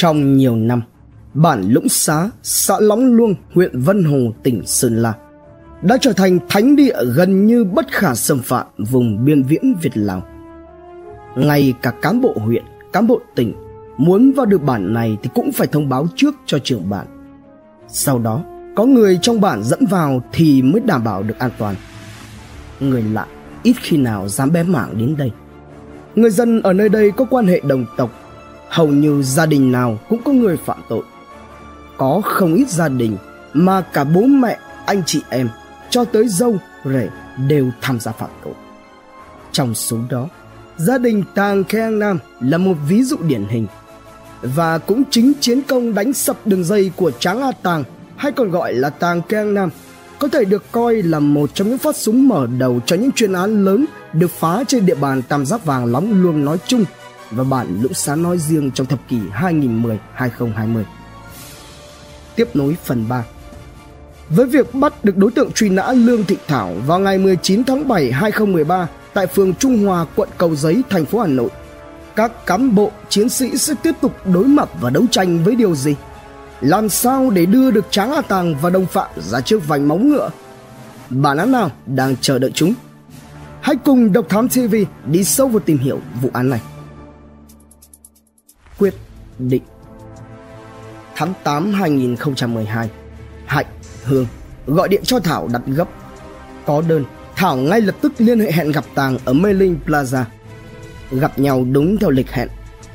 Trong 0.00 0.36
nhiều 0.36 0.56
năm, 0.56 0.82
bản 1.34 1.62
Lũng 1.68 1.88
Xá, 1.88 2.30
xã 2.42 2.74
Lóng 2.80 3.04
Luông, 3.04 3.34
huyện 3.54 3.80
Vân 3.80 4.04
Hồ, 4.04 4.18
tỉnh 4.42 4.62
Sơn 4.66 5.02
La 5.02 5.14
đã 5.82 5.96
trở 6.00 6.12
thành 6.12 6.38
thánh 6.48 6.76
địa 6.76 7.04
gần 7.14 7.46
như 7.46 7.64
bất 7.64 7.92
khả 7.92 8.14
xâm 8.14 8.38
phạm 8.38 8.66
vùng 8.78 9.24
biên 9.24 9.42
viễn 9.42 9.74
Việt 9.82 9.90
Lào. 9.94 10.22
Ngay 11.36 11.74
cả 11.82 11.90
cán 12.02 12.20
bộ 12.20 12.34
huyện, 12.36 12.64
cán 12.92 13.06
bộ 13.06 13.20
tỉnh 13.34 13.54
muốn 13.96 14.32
vào 14.32 14.46
được 14.46 14.62
bản 14.62 14.94
này 14.94 15.16
thì 15.22 15.30
cũng 15.34 15.52
phải 15.52 15.66
thông 15.66 15.88
báo 15.88 16.06
trước 16.16 16.34
cho 16.46 16.58
trưởng 16.58 16.90
bản. 16.90 17.06
Sau 17.88 18.18
đó, 18.18 18.44
có 18.76 18.84
người 18.84 19.18
trong 19.22 19.40
bản 19.40 19.62
dẫn 19.62 19.86
vào 19.86 20.22
thì 20.32 20.62
mới 20.62 20.80
đảm 20.80 21.04
bảo 21.04 21.22
được 21.22 21.38
an 21.38 21.50
toàn. 21.58 21.74
Người 22.80 23.02
lạ 23.02 23.26
ít 23.62 23.74
khi 23.80 23.96
nào 23.96 24.28
dám 24.28 24.52
bé 24.52 24.62
mảng 24.62 24.98
đến 24.98 25.16
đây. 25.18 25.30
Người 26.14 26.30
dân 26.30 26.62
ở 26.62 26.72
nơi 26.72 26.88
đây 26.88 27.10
có 27.10 27.24
quan 27.30 27.46
hệ 27.46 27.60
đồng 27.60 27.84
tộc, 27.96 28.10
hầu 28.68 28.88
như 28.88 29.22
gia 29.22 29.46
đình 29.46 29.72
nào 29.72 29.98
cũng 30.08 30.22
có 30.24 30.32
người 30.32 30.56
phạm 30.56 30.78
tội. 30.88 31.02
Có 31.96 32.20
không 32.24 32.54
ít 32.54 32.68
gia 32.68 32.88
đình 32.88 33.16
mà 33.52 33.80
cả 33.80 34.04
bố 34.04 34.20
mẹ, 34.20 34.58
anh 34.86 35.02
chị 35.06 35.22
em 35.28 35.48
cho 35.90 36.04
tới 36.04 36.28
dâu, 36.28 36.56
rể 36.84 37.08
đều 37.48 37.70
tham 37.80 38.00
gia 38.00 38.12
phạm 38.12 38.30
tội. 38.44 38.54
Trong 39.52 39.74
số 39.74 39.96
đó, 40.10 40.28
gia 40.76 40.98
đình 40.98 41.24
Tàng 41.34 41.64
Khang 41.64 41.98
Nam 41.98 42.18
là 42.40 42.58
một 42.58 42.74
ví 42.88 43.02
dụ 43.02 43.16
điển 43.16 43.44
hình 43.48 43.66
và 44.42 44.78
cũng 44.78 45.02
chính 45.10 45.32
chiến 45.40 45.62
công 45.62 45.94
đánh 45.94 46.12
sập 46.12 46.46
đường 46.46 46.64
dây 46.64 46.90
của 46.96 47.10
Tráng 47.10 47.42
A 47.42 47.52
Tàng 47.62 47.84
hay 48.16 48.32
còn 48.32 48.50
gọi 48.50 48.72
là 48.72 48.90
Tàng 48.90 49.22
Keng 49.22 49.54
Nam 49.54 49.70
có 50.18 50.28
thể 50.28 50.44
được 50.44 50.64
coi 50.72 51.02
là 51.02 51.18
một 51.18 51.50
trong 51.54 51.68
những 51.68 51.78
phát 51.78 51.96
súng 51.96 52.28
mở 52.28 52.46
đầu 52.58 52.80
cho 52.86 52.96
những 52.96 53.12
chuyên 53.12 53.32
án 53.32 53.64
lớn 53.64 53.84
được 54.12 54.30
phá 54.30 54.64
trên 54.66 54.86
địa 54.86 54.94
bàn 54.94 55.22
Tam 55.22 55.46
Giác 55.46 55.64
Vàng 55.64 55.86
Lóng 55.86 56.22
Luông 56.22 56.44
nói 56.44 56.58
chung 56.66 56.84
và 57.30 57.44
bản 57.44 57.82
Lũng 57.82 57.94
Xá 57.94 58.16
nói 58.16 58.38
riêng 58.38 58.70
trong 58.70 58.86
thập 58.86 59.08
kỷ 59.08 59.18
2010-2020. 59.18 60.84
Tiếp 62.36 62.48
nối 62.54 62.76
phần 62.84 63.08
3 63.08 63.24
Với 64.28 64.46
việc 64.46 64.74
bắt 64.74 65.04
được 65.04 65.16
đối 65.16 65.30
tượng 65.30 65.52
truy 65.52 65.68
nã 65.68 65.92
Lương 65.92 66.24
Thị 66.24 66.36
Thảo 66.46 66.74
vào 66.86 66.98
ngày 66.98 67.18
19 67.18 67.64
tháng 67.64 67.88
7 67.88 68.12
2013 68.12 68.88
tại 69.14 69.26
phường 69.26 69.54
Trung 69.54 69.86
Hòa, 69.86 70.06
quận 70.16 70.28
Cầu 70.38 70.56
Giấy, 70.56 70.82
thành 70.90 71.06
phố 71.06 71.20
Hà 71.20 71.26
Nội, 71.26 71.50
các 72.16 72.46
cán 72.46 72.74
bộ 72.74 72.90
chiến 73.08 73.28
sĩ 73.28 73.58
sẽ 73.58 73.74
tiếp 73.82 73.94
tục 74.00 74.12
đối 74.26 74.44
mặt 74.44 74.68
và 74.80 74.90
đấu 74.90 75.04
tranh 75.10 75.44
với 75.44 75.56
điều 75.56 75.74
gì? 75.74 75.94
Làm 76.60 76.88
sao 76.88 77.30
để 77.30 77.46
đưa 77.46 77.70
được 77.70 77.84
Tráng 77.90 78.12
A 78.12 78.20
Tàng 78.20 78.54
và 78.54 78.70
đồng 78.70 78.86
phạm 78.86 79.10
ra 79.16 79.40
trước 79.40 79.68
vành 79.68 79.88
móng 79.88 80.08
ngựa? 80.08 80.30
Bản 81.10 81.36
án 81.36 81.52
nào 81.52 81.70
đang 81.86 82.16
chờ 82.20 82.38
đợi 82.38 82.50
chúng? 82.54 82.74
Hãy 83.60 83.76
cùng 83.84 84.12
Độc 84.12 84.28
Thám 84.28 84.48
TV 84.48 84.74
đi 85.06 85.24
sâu 85.24 85.48
vào 85.48 85.60
tìm 85.60 85.78
hiểu 85.78 86.00
vụ 86.22 86.30
án 86.32 86.50
này. 86.50 86.60
Quyết 88.78 88.94
định 89.38 89.62
Tháng 91.16 91.32
8 91.44 91.72
2012 91.72 92.90
Hạnh, 93.46 93.66
Hương 94.04 94.26
gọi 94.66 94.88
điện 94.88 95.02
cho 95.04 95.20
Thảo 95.20 95.48
đặt 95.52 95.62
gấp. 95.66 95.88
Có 96.66 96.82
đơn, 96.88 97.04
Thảo 97.36 97.56
ngay 97.56 97.80
lập 97.80 97.94
tức 98.00 98.12
liên 98.18 98.40
hệ 98.40 98.52
hẹn 98.52 98.72
gặp 98.72 98.84
Tàng 98.94 99.18
ở 99.24 99.32
Mê 99.32 99.52
Linh 99.52 99.78
Plaza 99.86 100.24
gặp 101.10 101.38
nhau 101.38 101.66
đúng 101.72 101.98
theo 101.98 102.10
lịch 102.10 102.30
hẹn. 102.30 102.48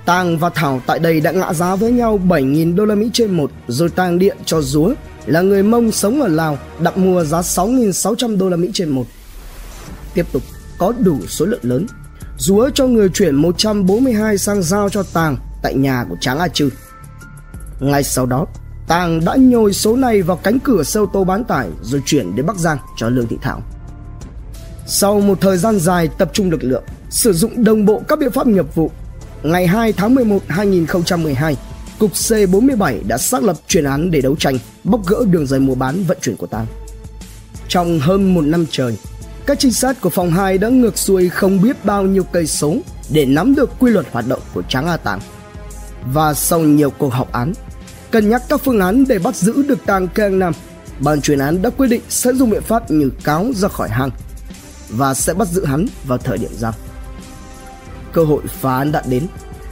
Tàng 0.06 0.38
và 0.38 0.50
Thảo 0.50 0.81
tại 0.86 1.00
đây 1.00 1.22
đã 1.22 1.31
ngã 1.31 1.53
giá 1.53 1.75
với 1.75 1.92
nhau 1.92 2.20
7.000 2.28 2.75
đô 2.75 2.86
la 2.86 2.95
Mỹ 2.95 3.09
trên 3.14 3.31
một 3.31 3.52
rồi 3.68 3.90
Tàng 3.90 4.20
điện 4.20 4.38
cho 4.45 4.62
Dúa 4.62 4.94
là 5.25 5.42
người 5.42 5.64
Mông 5.64 5.92
sống 5.92 6.22
ở 6.22 6.28
Lào 6.28 6.58
đặt 6.80 6.97
mua 6.97 7.23
giá 7.23 7.42
6.600 7.42 8.38
đô 8.38 8.50
la 8.50 8.58
Mỹ 8.58 8.70
trên 8.73 8.90
một. 8.90 9.06
Tiếp 10.14 10.25
tục 10.31 10.44
có 10.78 10.94
đủ 11.00 11.20
số 11.28 11.45
lượng 11.45 11.59
lớn. 11.64 11.86
Dúa 12.38 12.70
cho 12.70 12.88
người 12.88 13.09
chuyển 13.09 13.36
142 13.36 14.38
sang 14.38 14.64
giao 14.64 14.90
cho 14.90 15.03
Tàng 15.14 15.38
tại 15.64 15.73
nhà 15.75 16.06
của 16.09 16.16
Tráng 16.22 16.39
A 16.39 16.47
Trư. 16.47 16.69
Ngay 17.80 18.03
sau 18.03 18.25
đó, 18.25 18.45
Tàng 18.88 19.25
đã 19.25 19.36
nhồi 19.36 19.73
số 19.73 19.95
này 19.95 20.22
vào 20.22 20.38
cánh 20.38 20.59
cửa 20.59 20.83
xe 20.83 21.00
ô 21.00 21.06
tô 21.06 21.23
bán 21.23 21.44
tải 21.44 21.69
rồi 21.81 22.02
chuyển 22.06 22.36
đến 22.36 22.45
Bắc 22.45 22.58
Giang 22.58 22.78
cho 22.97 23.09
Lương 23.09 23.28
Thị 23.28 23.38
Thảo. 23.42 23.61
Sau 24.88 25.19
một 25.19 25.41
thời 25.41 25.57
gian 25.57 25.79
dài 25.79 26.09
tập 26.18 26.29
trung 26.34 26.51
lực 26.51 26.63
lượng, 26.63 26.84
sử 27.09 27.34
dụng 27.34 27.63
đồng 27.63 27.85
bộ 27.85 28.01
các 28.07 28.19
biện 28.19 28.31
pháp 28.31 28.47
nghiệp 28.47 28.75
vụ, 28.75 28.91
ngày 29.44 29.68
2 29.68 29.94
tháng 29.94 30.16
11 30.16 30.40
2012, 30.47 31.57
Cục 32.00 32.12
C47 32.12 33.07
đã 33.07 33.18
xác 33.18 33.44
lập 33.44 33.56
chuyên 33.68 33.84
án 33.84 34.12
để 34.12 34.22
đấu 34.22 34.35
tranh, 34.35 34.57
bóc 34.84 35.01
gỡ 35.07 35.25
đường 35.31 35.47
dây 35.47 35.59
mua 35.59 35.75
bán 35.75 36.03
vận 36.03 36.18
chuyển 36.22 36.38
của 36.38 36.47
tàng 36.47 36.66
Trong 37.68 38.00
hơn 38.00 38.34
một 38.34 38.41
năm 38.41 38.66
trời, 38.72 38.97
các 39.45 39.59
trinh 39.59 39.74
sát 39.74 40.01
của 40.01 40.09
phòng 40.09 40.31
2 40.31 40.57
đã 40.57 40.69
ngược 40.69 40.97
xuôi 40.97 41.30
không 41.30 41.62
biết 41.62 41.85
bao 41.85 42.03
nhiêu 42.03 42.24
cây 42.24 42.47
số 42.47 42.75
để 43.09 43.25
nắm 43.25 43.56
được 43.56 43.69
quy 43.80 43.91
luật 43.91 44.06
hoạt 44.12 44.28
động 44.28 44.40
của 44.53 44.62
Tráng 44.62 44.88
A 44.88 44.97
Tàng. 44.97 45.19
Và 46.06 46.34
sau 46.34 46.59
nhiều 46.59 46.90
cuộc 46.90 47.14
họp 47.14 47.31
án, 47.31 47.53
cân 48.12 48.30
nhắc 48.30 48.41
các 48.50 48.62
phương 48.64 48.80
án 48.80 49.06
để 49.08 49.19
bắt 49.19 49.36
giữ 49.36 49.64
được 49.68 49.86
Tàng 49.86 50.08
Keng 50.08 50.40
Nam, 50.40 50.53
ban 51.00 51.22
chuyên 51.22 51.40
án 51.40 51.62
đã 51.62 51.69
quyết 51.69 51.88
định 51.88 52.02
sẽ 52.09 52.34
dùng 52.34 52.50
biện 52.50 52.62
pháp 52.62 52.91
như 52.91 53.09
cáo 53.24 53.46
ra 53.56 53.68
khỏi 53.68 53.90
hang 53.90 54.09
và 54.90 55.13
sẽ 55.13 55.34
bắt 55.34 55.47
giữ 55.47 55.66
hắn 55.66 55.86
vào 56.08 56.18
thời 56.18 56.38
điểm 56.38 56.52
giao 56.58 56.74
cơ 58.13 58.24
hội 58.24 58.42
phá 58.47 58.78
án 58.78 58.92
đã 58.92 59.03
đến. 59.09 59.28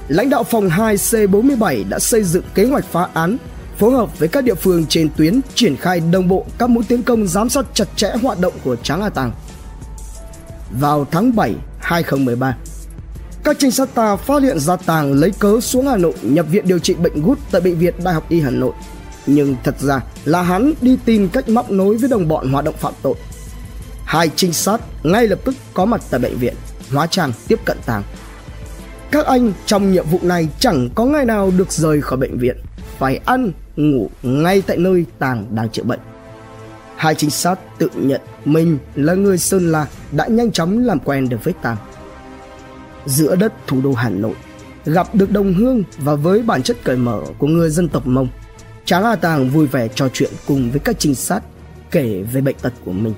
Lãnh 0.07 0.29
đạo 0.29 0.43
phòng 0.43 0.69
2 0.69 0.95
C47 0.95 1.89
đã 1.89 1.99
xây 1.99 2.23
dựng 2.23 2.43
kế 2.53 2.65
hoạch 2.65 2.85
phá 2.85 3.07
án, 3.13 3.37
phối 3.77 3.91
hợp 3.91 4.19
với 4.19 4.27
các 4.29 4.43
địa 4.43 4.55
phương 4.55 4.85
trên 4.85 5.09
tuyến 5.17 5.39
triển 5.55 5.75
khai 5.75 5.99
đồng 5.99 6.27
bộ 6.27 6.45
các 6.57 6.69
mũi 6.69 6.83
tiến 6.87 7.03
công 7.03 7.27
giám 7.27 7.49
sát 7.49 7.65
chặt 7.73 7.85
chẽ 7.95 8.11
hoạt 8.21 8.39
động 8.39 8.53
của 8.63 8.75
Tráng 8.75 9.01
A 9.01 9.09
Tàng. 9.09 9.31
Vào 10.79 11.05
tháng 11.11 11.35
7 11.35 11.55
2013, 11.79 12.57
các 13.43 13.55
trinh 13.59 13.71
sát 13.71 13.89
ta 13.95 14.15
phát 14.15 14.43
hiện 14.43 14.59
ra 14.59 14.75
Tàng 14.75 15.13
lấy 15.13 15.31
cớ 15.39 15.59
xuống 15.61 15.87
Hà 15.87 15.97
Nội 15.97 16.13
nhập 16.21 16.45
viện 16.49 16.67
điều 16.67 16.79
trị 16.79 16.93
bệnh 16.93 17.21
gút 17.21 17.39
tại 17.51 17.61
bệnh 17.61 17.77
viện 17.77 17.93
Đại 18.03 18.13
học 18.13 18.25
Y 18.29 18.41
Hà 18.41 18.49
Nội. 18.49 18.73
Nhưng 19.25 19.55
thật 19.63 19.75
ra 19.79 20.01
là 20.25 20.41
hắn 20.41 20.73
đi 20.81 20.97
tìm 21.05 21.29
cách 21.29 21.49
móc 21.49 21.71
nối 21.71 21.97
với 21.97 22.09
đồng 22.09 22.27
bọn 22.27 22.51
hoạt 22.51 22.65
động 22.65 22.75
phạm 22.77 22.93
tội. 23.01 23.15
Hai 24.05 24.29
trinh 24.35 24.53
sát 24.53 24.81
ngay 25.03 25.27
lập 25.27 25.39
tức 25.45 25.55
có 25.73 25.85
mặt 25.85 26.01
tại 26.09 26.19
bệnh 26.19 26.37
viện, 26.37 26.53
hóa 26.91 27.07
trang 27.07 27.31
tiếp 27.47 27.59
cận 27.65 27.77
Tàng 27.85 28.03
các 29.11 29.25
anh 29.25 29.53
trong 29.65 29.91
nhiệm 29.91 30.05
vụ 30.05 30.19
này 30.21 30.47
chẳng 30.59 30.89
có 30.95 31.05
ngày 31.05 31.25
nào 31.25 31.51
được 31.57 31.71
rời 31.71 32.01
khỏi 32.01 32.17
bệnh 32.17 32.37
viện, 32.37 32.57
phải 32.97 33.19
ăn, 33.25 33.51
ngủ 33.75 34.09
ngay 34.23 34.61
tại 34.67 34.77
nơi 34.77 35.05
Tàng 35.19 35.45
đang 35.55 35.69
chữa 35.69 35.83
bệnh. 35.83 35.99
Hai 36.95 37.15
trinh 37.15 37.29
sát 37.29 37.59
tự 37.77 37.89
nhận 37.95 38.21
mình 38.45 38.77
là 38.95 39.13
người 39.13 39.37
Sơn 39.37 39.71
La 39.71 39.87
đã 40.11 40.27
nhanh 40.27 40.51
chóng 40.51 40.85
làm 40.85 40.99
quen 40.99 41.29
được 41.29 41.43
với 41.43 41.53
Tàng. 41.61 41.77
Giữa 43.05 43.35
đất 43.35 43.53
thủ 43.67 43.81
đô 43.81 43.93
Hà 43.93 44.09
Nội, 44.09 44.35
gặp 44.85 45.15
được 45.15 45.31
đồng 45.31 45.53
hương 45.53 45.83
và 45.97 46.15
với 46.15 46.41
bản 46.41 46.63
chất 46.63 46.77
cởi 46.83 46.97
mở 46.97 47.21
của 47.37 47.47
người 47.47 47.69
dân 47.69 47.89
tộc 47.89 48.07
Mông, 48.07 48.27
Tráng 48.85 49.03
A 49.03 49.15
Tàng 49.15 49.49
vui 49.49 49.67
vẻ 49.67 49.87
trò 49.87 50.07
chuyện 50.13 50.31
cùng 50.47 50.71
với 50.71 50.79
các 50.79 50.99
trinh 50.99 51.15
sát 51.15 51.43
kể 51.91 52.23
về 52.31 52.41
bệnh 52.41 52.55
tật 52.61 52.73
của 52.85 52.91
mình. 52.91 53.13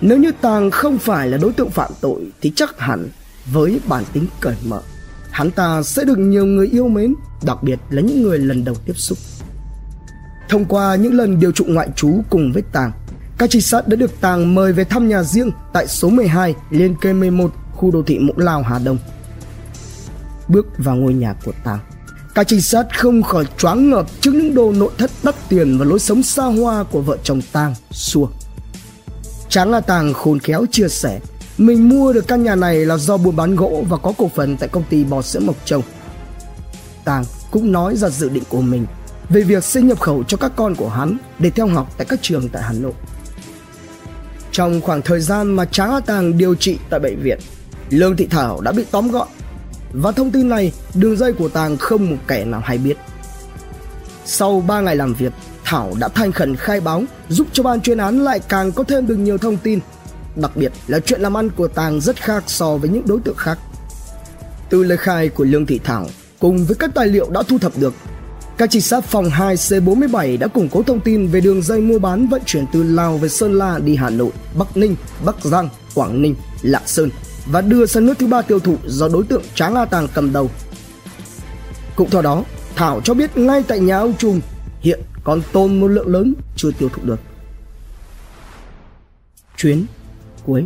Nếu 0.00 0.18
như 0.18 0.32
Tàng 0.40 0.70
không 0.70 0.98
phải 0.98 1.28
là 1.28 1.38
đối 1.38 1.52
tượng 1.52 1.70
phạm 1.70 1.92
tội 2.00 2.20
thì 2.40 2.52
chắc 2.56 2.80
hẳn 2.80 3.08
với 3.52 3.80
bản 3.88 4.04
tính 4.12 4.26
cởi 4.40 4.54
mở 4.64 4.82
hắn 5.30 5.50
ta 5.50 5.82
sẽ 5.82 6.04
được 6.04 6.18
nhiều 6.18 6.46
người 6.46 6.66
yêu 6.66 6.88
mến 6.88 7.14
đặc 7.42 7.62
biệt 7.62 7.78
là 7.90 8.02
những 8.02 8.22
người 8.22 8.38
lần 8.38 8.64
đầu 8.64 8.74
tiếp 8.74 8.92
xúc 8.96 9.18
thông 10.48 10.64
qua 10.64 10.94
những 10.94 11.14
lần 11.14 11.40
điều 11.40 11.52
trụ 11.52 11.64
ngoại 11.68 11.88
trú 11.96 12.20
cùng 12.30 12.52
với 12.52 12.62
tàng 12.72 12.92
các 13.38 13.50
trinh 13.50 13.62
sát 13.62 13.88
đã 13.88 13.96
được 13.96 14.20
tàng 14.20 14.54
mời 14.54 14.72
về 14.72 14.84
thăm 14.84 15.08
nhà 15.08 15.22
riêng 15.22 15.50
tại 15.72 15.86
số 15.86 16.08
12 16.08 16.54
liên 16.70 16.94
kề 17.00 17.12
11 17.12 17.52
khu 17.80 17.90
đô 17.90 18.02
thị 18.02 18.18
mũ 18.18 18.32
Lao 18.36 18.62
Hà 18.62 18.78
Đông 18.78 18.98
bước 20.48 20.66
vào 20.78 20.96
ngôi 20.96 21.14
nhà 21.14 21.34
của 21.44 21.52
tàng 21.64 21.78
các 22.34 22.48
trinh 22.48 22.62
sát 22.62 22.98
không 22.98 23.22
khỏi 23.22 23.44
choáng 23.58 23.90
ngợp 23.90 24.06
trước 24.20 24.34
những 24.34 24.54
đồ 24.54 24.72
nội 24.72 24.90
thất 24.98 25.10
đắt 25.22 25.34
tiền 25.48 25.78
và 25.78 25.84
lối 25.84 25.98
sống 25.98 26.22
xa 26.22 26.44
hoa 26.44 26.84
của 26.84 27.00
vợ 27.00 27.16
chồng 27.22 27.40
tàng 27.52 27.74
xua 27.90 28.26
Tráng 29.48 29.70
là 29.70 29.80
Tàng 29.80 30.12
khôn 30.12 30.38
khéo 30.38 30.66
chia 30.70 30.88
sẻ 30.88 31.20
mình 31.58 31.88
mua 31.88 32.12
được 32.12 32.28
căn 32.28 32.42
nhà 32.42 32.54
này 32.54 32.86
là 32.86 32.96
do 32.96 33.16
buôn 33.16 33.36
bán 33.36 33.56
gỗ 33.56 33.84
và 33.88 33.96
có 33.96 34.12
cổ 34.18 34.30
phần 34.34 34.56
tại 34.56 34.68
công 34.68 34.84
ty 34.90 35.04
bò 35.04 35.22
sữa 35.22 35.40
Mộc 35.40 35.56
Châu. 35.64 35.82
Tàng 37.04 37.24
cũng 37.50 37.72
nói 37.72 37.96
ra 37.96 38.08
dự 38.08 38.28
định 38.28 38.42
của 38.48 38.60
mình 38.60 38.86
về 39.28 39.42
việc 39.42 39.64
xin 39.64 39.88
nhập 39.88 40.00
khẩu 40.00 40.24
cho 40.24 40.36
các 40.36 40.52
con 40.56 40.74
của 40.74 40.88
hắn 40.88 41.16
để 41.38 41.50
theo 41.50 41.66
học 41.66 41.94
tại 41.96 42.06
các 42.10 42.18
trường 42.22 42.48
tại 42.48 42.62
Hà 42.62 42.72
Nội. 42.72 42.92
Trong 44.52 44.80
khoảng 44.80 45.02
thời 45.02 45.20
gian 45.20 45.56
mà 45.56 45.64
Tráng 45.64 45.90
A 45.90 46.00
Tàng 46.00 46.38
điều 46.38 46.54
trị 46.54 46.78
tại 46.90 47.00
bệnh 47.00 47.22
viện, 47.22 47.38
Lương 47.90 48.16
Thị 48.16 48.26
Thảo 48.30 48.60
đã 48.60 48.72
bị 48.72 48.84
tóm 48.90 49.10
gọn 49.10 49.28
và 49.92 50.12
thông 50.12 50.30
tin 50.30 50.48
này 50.48 50.72
đường 50.94 51.16
dây 51.16 51.32
của 51.32 51.48
Tàng 51.48 51.76
không 51.76 52.10
một 52.10 52.16
kẻ 52.28 52.44
nào 52.44 52.60
hay 52.64 52.78
biết. 52.78 52.96
Sau 54.24 54.60
3 54.60 54.80
ngày 54.80 54.96
làm 54.96 55.14
việc, 55.14 55.32
Thảo 55.64 55.92
đã 55.98 56.08
thành 56.08 56.32
khẩn 56.32 56.56
khai 56.56 56.80
báo 56.80 57.02
giúp 57.28 57.46
cho 57.52 57.62
ban 57.62 57.80
chuyên 57.80 57.98
án 57.98 58.24
lại 58.24 58.40
càng 58.48 58.72
có 58.72 58.82
thêm 58.82 59.06
được 59.06 59.16
nhiều 59.16 59.38
thông 59.38 59.56
tin 59.56 59.80
Đặc 60.36 60.56
biệt 60.56 60.72
là 60.86 61.00
chuyện 61.00 61.20
làm 61.20 61.36
ăn 61.36 61.50
của 61.50 61.68
Tàng 61.68 62.00
rất 62.00 62.16
khác 62.16 62.44
so 62.46 62.76
với 62.76 62.90
những 62.90 63.06
đối 63.06 63.20
tượng 63.20 63.36
khác. 63.36 63.58
Từ 64.70 64.82
lời 64.82 64.98
khai 64.98 65.28
của 65.28 65.44
Lương 65.44 65.66
Thị 65.66 65.80
Thảo 65.84 66.06
cùng 66.38 66.64
với 66.64 66.76
các 66.76 66.90
tài 66.94 67.06
liệu 67.06 67.30
đã 67.30 67.42
thu 67.48 67.58
thập 67.58 67.72
được, 67.78 67.94
các 68.58 68.70
trinh 68.70 68.82
sát 68.82 69.04
phòng 69.04 69.30
2 69.30 69.56
C47 69.56 70.38
đã 70.38 70.46
củng 70.46 70.68
cố 70.68 70.82
thông 70.82 71.00
tin 71.00 71.26
về 71.26 71.40
đường 71.40 71.62
dây 71.62 71.80
mua 71.80 71.98
bán 71.98 72.28
vận 72.28 72.42
chuyển 72.46 72.64
từ 72.72 72.82
Lào 72.82 73.16
về 73.16 73.28
Sơn 73.28 73.54
La 73.54 73.78
đi 73.78 73.96
Hà 73.96 74.10
Nội, 74.10 74.30
Bắc 74.58 74.76
Ninh, 74.76 74.96
Bắc 75.24 75.44
Giang, 75.44 75.68
Quảng 75.94 76.22
Ninh, 76.22 76.34
Lạng 76.62 76.86
Sơn 76.86 77.10
và 77.46 77.60
đưa 77.60 77.86
sang 77.86 78.06
nước 78.06 78.18
thứ 78.18 78.26
ba 78.26 78.42
tiêu 78.42 78.58
thụ 78.58 78.76
do 78.86 79.08
đối 79.08 79.24
tượng 79.24 79.42
Tráng 79.54 79.74
A 79.74 79.84
Tàng 79.84 80.08
cầm 80.14 80.32
đầu. 80.32 80.50
Cũng 81.96 82.10
theo 82.10 82.22
đó, 82.22 82.44
Thảo 82.76 83.00
cho 83.04 83.14
biết 83.14 83.36
ngay 83.36 83.62
tại 83.68 83.78
nhà 83.78 83.98
ông 83.98 84.14
Trùm 84.18 84.40
hiện 84.80 85.00
còn 85.24 85.42
tồn 85.52 85.80
một 85.80 85.88
lượng 85.88 86.08
lớn 86.08 86.34
chưa 86.56 86.70
tiêu 86.78 86.88
thụ 86.88 87.02
được. 87.04 87.20
Chuyến 89.56 89.84
cuối 90.46 90.64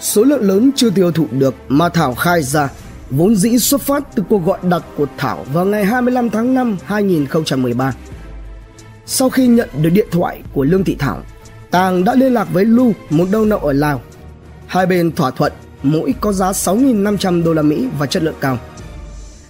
Số 0.00 0.24
lượng 0.24 0.42
lớn 0.42 0.70
chưa 0.76 0.90
tiêu 0.90 1.12
thụ 1.12 1.26
được 1.30 1.54
mà 1.68 1.88
Thảo 1.88 2.14
khai 2.14 2.42
ra 2.42 2.68
vốn 3.10 3.36
dĩ 3.36 3.58
xuất 3.58 3.80
phát 3.80 4.14
từ 4.14 4.22
cuộc 4.28 4.44
gọi 4.44 4.58
đặt 4.62 4.82
của 4.96 5.06
Thảo 5.18 5.44
vào 5.52 5.64
ngày 5.64 5.84
25 5.84 6.30
tháng 6.30 6.54
5 6.54 6.76
2013. 6.84 7.94
Sau 9.06 9.30
khi 9.30 9.46
nhận 9.46 9.68
được 9.82 9.90
điện 9.90 10.08
thoại 10.10 10.42
của 10.52 10.64
Lương 10.64 10.84
Thị 10.84 10.96
Thảo, 10.98 11.22
Tàng 11.70 12.04
đã 12.04 12.14
liên 12.14 12.34
lạc 12.34 12.48
với 12.52 12.64
Lu, 12.64 12.92
một 13.10 13.28
đầu 13.32 13.44
nậu 13.44 13.58
ở 13.58 13.72
Lào. 13.72 14.00
Hai 14.74 14.86
bên 14.86 15.12
thỏa 15.12 15.30
thuận 15.30 15.52
mỗi 15.82 16.14
có 16.20 16.32
giá 16.32 16.52
6.500 16.52 17.44
đô 17.44 17.52
la 17.52 17.62
Mỹ 17.62 17.88
và 17.98 18.06
chất 18.06 18.22
lượng 18.22 18.34
cao. 18.40 18.58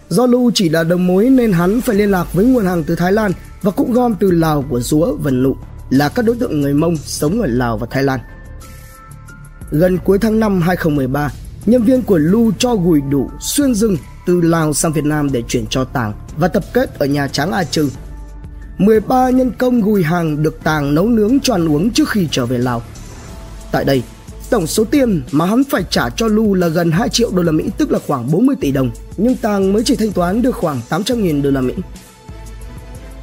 Do 0.09 0.27
Lu 0.27 0.51
chỉ 0.55 0.69
là 0.69 0.85
đầu 0.85 0.99
mối 0.99 1.31
nên 1.31 1.53
hắn 1.53 1.81
phải 1.81 1.97
liên 1.97 2.11
lạc 2.11 2.33
với 2.33 2.45
nguồn 2.45 2.67
hàng 2.67 2.85
từ 2.85 2.97
Thái 2.97 3.13
Lan 3.13 3.33
và 3.63 3.71
cũng 3.71 3.93
gom 3.93 4.15
từ 4.15 4.31
Lào 4.31 4.65
của 4.69 4.81
Dúa 4.81 5.17
và 5.17 5.31
Nụ 5.31 5.57
là 5.91 6.09
các 6.09 6.25
đối 6.25 6.37
tượng 6.37 6.61
người 6.61 6.75
Mông 6.75 6.97
sống 6.97 7.41
ở 7.41 7.47
Lào 7.47 7.79
và 7.79 7.87
Thái 7.91 8.03
Lan. 8.03 8.21
Gần 9.71 9.99
cuối 10.05 10.19
tháng 10.19 10.41
5 10.41 10.61
2013, 10.61 11.31
nhân 11.67 11.83
viên 11.83 12.03
của 12.03 12.19
Lu 12.19 12.53
cho 12.59 12.77
gùi 12.77 13.01
đủ 13.01 13.31
xuyên 13.41 13.75
rừng 13.75 13.97
từ 14.27 14.41
Lào 14.41 14.73
sang 14.73 14.93
Việt 14.93 15.05
Nam 15.05 15.33
để 15.33 15.43
chuyển 15.49 15.67
cho 15.67 15.85
Tàng 15.85 16.13
và 16.37 16.49
tập 16.49 16.65
kết 16.73 16.99
ở 16.99 17.07
nhà 17.07 17.29
Tráng 17.29 17.53
A 17.53 17.65
Trừ. 17.65 17.91
13 18.79 19.31
nhân 19.31 19.51
công 19.59 19.81
gùi 19.81 20.03
hàng 20.03 20.43
được 20.43 20.61
Tàng 20.65 20.95
nấu 20.95 21.09
nướng 21.09 21.41
cho 21.41 21.55
ăn 21.55 21.69
uống 21.69 21.91
trước 21.91 22.09
khi 22.09 22.29
trở 22.31 22.47
về 22.47 22.59
Lào. 22.59 22.83
Tại 23.73 23.85
đây, 23.85 24.03
tổng 24.55 24.67
số 24.67 24.85
tiền 24.85 25.23
mà 25.33 25.47
hắn 25.47 25.65
phải 25.65 25.85
trả 25.91 26.11
cho 26.11 26.27
Lu 26.27 26.55
là 26.55 26.69
gần 26.69 26.91
2 26.91 27.09
triệu 27.09 27.31
đô 27.31 27.43
la 27.43 27.53
Mỹ 27.53 27.65
tức 27.79 27.93
là 27.93 27.99
khoảng 28.07 28.31
40 28.33 28.57
tỷ 28.61 28.73
đồng, 28.73 28.91
nhưng 29.17 29.37
Tàng 29.37 29.73
mới 29.73 29.83
chỉ 29.85 29.97
thanh 29.97 30.13
toán 30.13 30.43
được 30.43 30.57
khoảng 30.57 30.81
800.000 30.91 31.43
đô 31.43 31.51
la 31.51 31.61
Mỹ. 31.61 31.75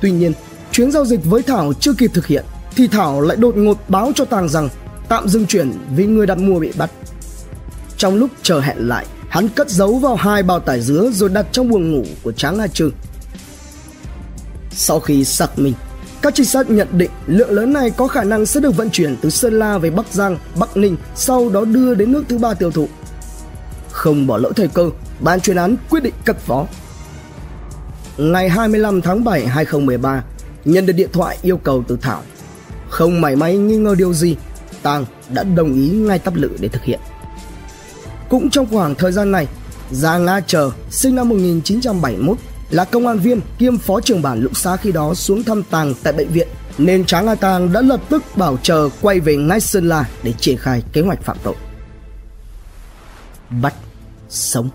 Tuy 0.02 0.12
nhiên, 0.12 0.34
chuyến 0.72 0.92
giao 0.92 1.06
dịch 1.06 1.20
với 1.26 1.42
Thảo 1.42 1.74
chưa 1.80 1.94
kịp 1.94 2.12
thực 2.14 2.28
hiện 2.28 2.46
thì 2.76 2.88
Thảo 2.88 3.22
lại 3.22 3.38
đột 3.38 3.58
ngột 3.58 3.78
báo 3.90 4.12
cho 4.16 4.26
Tàng 4.26 4.50
rằng 4.50 4.70
tạm 5.10 5.28
dừng 5.28 5.46
chuyển 5.46 5.72
vì 5.96 6.06
người 6.06 6.28
đặt 6.28 6.38
mua 6.38 6.60
bị 6.60 6.72
bắt. 6.78 6.92
Trong 7.98 8.16
lúc 8.16 8.30
chờ 8.44 8.60
hẹn 8.60 8.78
lại, 8.88 9.06
hắn 9.30 9.50
cất 9.50 9.70
giấu 9.70 10.00
vào 10.00 10.16
hai 10.16 10.44
bao 10.44 10.60
tải 10.60 10.82
dứa 10.82 11.10
rồi 11.14 11.30
đặt 11.30 11.46
trong 11.52 11.70
buồng 11.70 11.92
ngủ 11.92 12.04
của 12.24 12.32
Tráng 12.32 12.60
A 12.60 12.68
Trư. 12.68 12.92
Sau 14.72 15.00
khi 15.00 15.26
xác 15.26 15.60
minh, 15.60 15.74
các 16.22 16.36
trinh 16.36 16.46
sát 16.46 16.70
nhận 16.70 16.88
định 16.92 17.12
lượng 17.28 17.52
lớn 17.52 17.74
này 17.74 17.92
có 17.92 18.08
khả 18.08 18.24
năng 18.24 18.46
sẽ 18.46 18.60
được 18.60 18.78
vận 18.78 18.90
chuyển 18.90 19.18
từ 19.22 19.30
Sơn 19.30 19.60
La 19.60 19.78
về 19.78 19.90
Bắc 19.90 20.14
Giang, 20.14 20.38
Bắc 20.60 20.78
Ninh, 20.78 20.98
sau 21.16 21.50
đó 21.50 21.66
đưa 21.66 21.96
đến 21.96 22.12
nước 22.12 22.24
thứ 22.30 22.38
ba 22.38 22.54
tiêu 22.54 22.72
thụ. 22.72 22.88
Không 23.92 24.28
bỏ 24.28 24.38
lỡ 24.38 24.52
thời 24.56 24.68
cơ, 24.68 24.90
ban 25.20 25.42
chuyên 25.42 25.58
án 25.58 25.76
quyết 25.90 26.04
định 26.04 26.14
cất 26.26 26.38
phó. 26.38 26.66
Ngày 28.18 28.50
25 28.50 29.02
tháng 29.02 29.24
7 29.24 29.48
2013, 29.48 30.24
nhận 30.66 30.86
được 30.86 30.94
điện 30.94 31.10
thoại 31.14 31.38
yêu 31.42 31.58
cầu 31.58 31.84
từ 31.88 31.98
Thảo. 32.02 32.22
Không 32.90 33.22
mảy 33.22 33.36
may 33.36 33.58
nghi 33.58 33.78
ngờ 33.78 33.96
điều 33.98 34.14
gì, 34.14 34.36
Tàng 34.82 35.06
đã 35.30 35.44
đồng 35.44 35.74
ý 35.74 35.90
ngay 35.90 36.20
tắp 36.20 36.36
lự 36.36 36.50
để 36.60 36.68
thực 36.68 36.84
hiện. 36.84 37.00
Cũng 38.30 38.50
trong 38.50 38.66
khoảng 38.72 38.96
thời 38.96 39.12
gian 39.12 39.32
này, 39.32 39.48
Giang 39.92 40.26
Nga 40.26 40.40
Chờ, 40.48 40.72
sinh 40.90 41.16
năm 41.16 41.30
1971, 41.30 42.38
là 42.72 42.86
công 42.86 43.08
an 43.08 43.20
viên 43.20 43.42
kiêm 43.60 43.78
phó 43.78 44.02
trưởng 44.02 44.22
bản 44.22 44.42
lũng 44.42 44.54
xá 44.54 44.76
khi 44.76 44.92
đó 44.92 45.14
xuống 45.14 45.44
thăm 45.44 45.64
Tàng 45.64 45.94
tại 46.04 46.14
bệnh 46.14 46.28
viện 46.28 46.48
nên 46.78 47.06
Tráng 47.06 47.28
A 47.28 47.36
Tàng 47.36 47.74
đã 47.74 47.82
lập 47.82 48.02
tức 48.10 48.24
bảo 48.36 48.58
chờ 48.64 48.90
quay 49.02 49.20
về 49.20 49.36
ngay 49.36 49.60
Sơn 49.60 49.90
La 49.90 50.10
để 50.24 50.34
triển 50.40 50.58
khai 50.58 50.84
kế 50.94 51.02
hoạch 51.02 51.24
phạm 51.24 51.38
tội. 51.44 51.56
Bắt 53.62 53.74
sống 54.30 54.70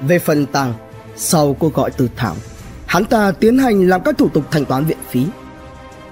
Về 0.00 0.18
phần 0.18 0.46
Tàng, 0.46 0.74
sau 1.16 1.54
cuộc 1.54 1.74
gọi 1.74 1.90
từ 1.90 2.08
Thảo, 2.16 2.36
hắn 2.86 3.04
ta 3.04 3.32
tiến 3.32 3.58
hành 3.58 3.88
làm 3.88 4.02
các 4.04 4.18
thủ 4.18 4.28
tục 4.28 4.44
thanh 4.50 4.64
toán 4.64 4.84
viện 4.84 4.98
phí. 5.10 5.26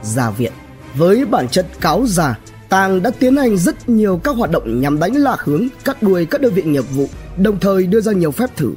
Ra 0.03 0.31
viện, 0.31 0.53
với 0.95 1.27
bản 1.27 1.49
chất 1.49 1.67
cáo 1.81 2.07
già 2.07 2.39
Tàng 2.69 3.03
đã 3.03 3.11
tiến 3.19 3.37
hành 3.37 3.57
rất 3.57 3.89
nhiều 3.89 4.21
các 4.25 4.37
hoạt 4.37 4.51
động 4.51 4.81
nhằm 4.81 4.99
đánh 4.99 5.15
lạc 5.15 5.41
hướng, 5.41 5.69
cắt 5.85 6.03
đuôi 6.03 6.27
các 6.27 6.41
đơn 6.41 6.55
vị 6.55 6.63
nghiệp 6.63 6.85
vụ, 6.91 7.09
đồng 7.37 7.61
thời 7.61 7.87
đưa 7.87 8.01
ra 8.01 8.13
nhiều 8.13 8.31
phép 8.31 8.57
thử. 8.57 8.73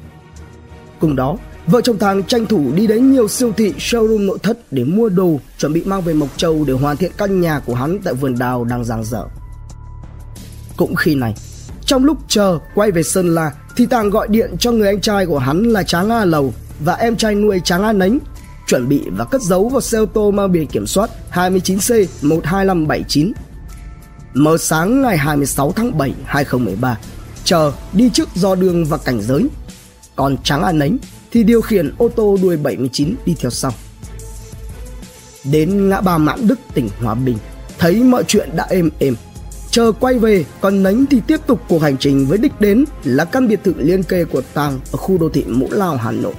Cùng 0.99 1.15
đó, 1.15 1.37
vợ 1.67 1.81
chồng 1.81 1.97
Tàng 1.97 2.23
tranh 2.23 2.45
thủ 2.45 2.71
đi 2.75 2.87
đến 2.87 3.11
nhiều 3.11 3.27
siêu 3.27 3.51
thị 3.57 3.73
showroom 3.77 4.25
nội 4.25 4.39
thất 4.43 4.73
để 4.73 4.83
mua 4.83 5.09
đồ, 5.09 5.39
chuẩn 5.57 5.73
bị 5.73 5.83
mang 5.85 6.01
về 6.01 6.13
Mộc 6.13 6.37
Châu 6.37 6.63
để 6.67 6.73
hoàn 6.73 6.97
thiện 6.97 7.11
căn 7.17 7.41
nhà 7.41 7.59
của 7.59 7.75
hắn 7.75 7.99
tại 8.03 8.13
vườn 8.13 8.37
đào 8.39 8.63
đang 8.63 8.85
giang 8.85 9.03
dở. 9.03 9.25
Cũng 10.77 10.95
khi 10.95 11.15
này, 11.15 11.35
trong 11.85 12.05
lúc 12.05 12.17
chờ 12.27 12.59
quay 12.75 12.91
về 12.91 13.03
Sơn 13.03 13.35
La 13.35 13.51
thì 13.75 13.85
Tàng 13.85 14.09
gọi 14.09 14.27
điện 14.27 14.55
cho 14.59 14.71
người 14.71 14.87
anh 14.87 15.01
trai 15.01 15.25
của 15.25 15.39
hắn 15.39 15.63
là 15.63 15.83
Tráng 15.83 16.09
A 16.09 16.25
Lầu 16.25 16.53
và 16.79 16.93
em 16.93 17.15
trai 17.15 17.35
nuôi 17.35 17.61
Tráng 17.63 17.83
A 17.83 17.93
Nánh 17.93 18.19
chuẩn 18.67 18.89
bị 18.89 19.01
và 19.17 19.25
cất 19.25 19.41
giấu 19.41 19.69
vào 19.69 19.81
xe 19.81 19.97
ô 19.97 20.05
tô 20.05 20.31
mang 20.31 20.51
biển 20.51 20.67
kiểm 20.67 20.87
soát 20.87 21.09
29C 21.33 22.05
12579 22.21 23.33
Mở 24.33 24.57
sáng 24.57 25.01
ngày 25.01 25.17
26 25.17 25.71
tháng 25.71 25.97
7 25.97 26.13
2013, 26.25 26.97
chờ 27.43 27.71
đi 27.93 28.09
trước 28.13 28.29
do 28.35 28.55
đường 28.55 28.85
và 28.85 28.97
cảnh 28.97 29.21
giới. 29.21 29.47
Còn 30.19 30.37
Tráng 30.43 30.63
An 30.63 30.79
Nánh 30.79 30.97
thì 31.31 31.43
điều 31.43 31.61
khiển 31.61 31.93
ô 31.97 32.09
tô 32.09 32.37
đuôi 32.41 32.57
79 32.57 33.15
đi 33.25 33.35
theo 33.39 33.51
sau. 33.51 33.71
Đến 35.43 35.89
ngã 35.89 36.01
ba 36.01 36.17
Mãn 36.17 36.47
Đức 36.47 36.59
tỉnh 36.73 36.89
Hòa 37.01 37.15
Bình, 37.15 37.37
thấy 37.77 38.03
mọi 38.03 38.23
chuyện 38.27 38.49
đã 38.55 38.67
êm 38.69 38.89
êm. 38.99 39.15
Chờ 39.71 39.91
quay 39.99 40.19
về, 40.19 40.45
còn 40.61 40.83
Nánh 40.83 41.05
thì 41.05 41.21
tiếp 41.27 41.39
tục 41.47 41.61
cuộc 41.69 41.81
hành 41.81 41.97
trình 41.97 42.25
với 42.25 42.37
đích 42.37 42.61
đến 42.61 42.85
là 43.03 43.25
căn 43.25 43.47
biệt 43.47 43.59
thự 43.63 43.73
liên 43.77 44.03
kề 44.03 44.25
của 44.25 44.41
Tàng 44.53 44.79
ở 44.91 44.97
khu 44.97 45.17
đô 45.17 45.29
thị 45.29 45.43
Mũ 45.47 45.67
Lao, 45.71 45.97
Hà 45.97 46.11
Nội. 46.11 46.33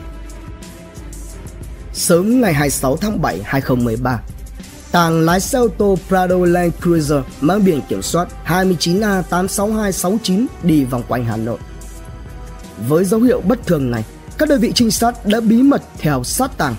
Sớm 1.93 2.41
ngày 2.41 2.55
26 2.55 2.97
tháng 2.97 3.23
7 3.23 3.41
2013, 3.45 4.21
Tàng 4.93 5.21
lái 5.21 5.41
xe 5.41 5.59
ô 5.59 5.69
tô 5.69 5.99
Prado 6.09 6.37
Land 6.37 6.73
Cruiser 6.83 7.21
mang 7.41 7.65
biển 7.65 7.81
kiểm 7.89 8.03
soát 8.03 8.29
29A86269 8.47 10.47
đi 10.63 10.85
vòng 10.85 11.03
quanh 11.09 11.25
Hà 11.25 11.37
Nội. 11.37 11.59
Với 12.89 13.05
dấu 13.05 13.21
hiệu 13.21 13.41
bất 13.41 13.67
thường 13.67 13.91
này, 13.91 14.05
các 14.39 14.49
đơn 14.49 14.61
vị 14.61 14.73
trinh 14.75 14.91
sát 14.91 15.27
đã 15.27 15.41
bí 15.41 15.63
mật 15.63 15.83
theo 15.99 16.25
sát 16.25 16.59
Tàng. 16.59 16.75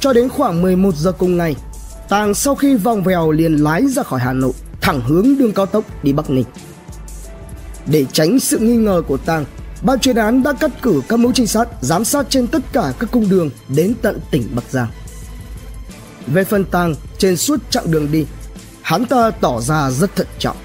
Cho 0.00 0.12
đến 0.12 0.28
khoảng 0.28 0.62
11 0.62 0.94
giờ 0.94 1.12
cùng 1.12 1.36
ngày, 1.36 1.56
Tàng 2.08 2.34
sau 2.34 2.54
khi 2.54 2.76
vòng 2.76 3.02
vèo 3.02 3.30
liền 3.30 3.54
lái 3.54 3.86
ra 3.86 4.02
khỏi 4.02 4.20
Hà 4.20 4.32
Nội, 4.32 4.52
thẳng 4.80 5.00
hướng 5.00 5.38
đường 5.38 5.52
cao 5.52 5.66
tốc 5.66 5.84
đi 6.04 6.12
Bắc 6.12 6.30
Ninh. 6.30 6.44
Để 7.86 8.06
tránh 8.12 8.40
sự 8.40 8.58
nghi 8.58 8.76
ngờ 8.76 9.02
của 9.08 9.16
Tàng, 9.16 9.44
ban 9.82 9.98
chuyên 9.98 10.16
án 10.16 10.42
đã 10.42 10.52
cắt 10.52 10.70
cử 10.82 11.02
các 11.08 11.18
mũi 11.18 11.32
trinh 11.34 11.46
sát 11.46 11.68
giám 11.80 12.04
sát 12.04 12.26
trên 12.28 12.46
tất 12.46 12.62
cả 12.72 12.92
các 12.98 13.10
cung 13.12 13.28
đường 13.28 13.50
đến 13.68 13.94
tận 14.02 14.18
tỉnh 14.30 14.48
Bắc 14.54 14.64
Giang. 14.70 14.88
Về 16.26 16.44
phần 16.44 16.64
tàng 16.64 16.94
trên 17.18 17.36
suốt 17.36 17.60
chặng 17.70 17.90
đường 17.90 18.12
đi, 18.12 18.26
hắn 18.82 19.06
ta 19.06 19.30
tỏ 19.30 19.60
ra 19.60 19.90
rất 19.90 20.16
thận 20.16 20.26
trọng. 20.38 20.56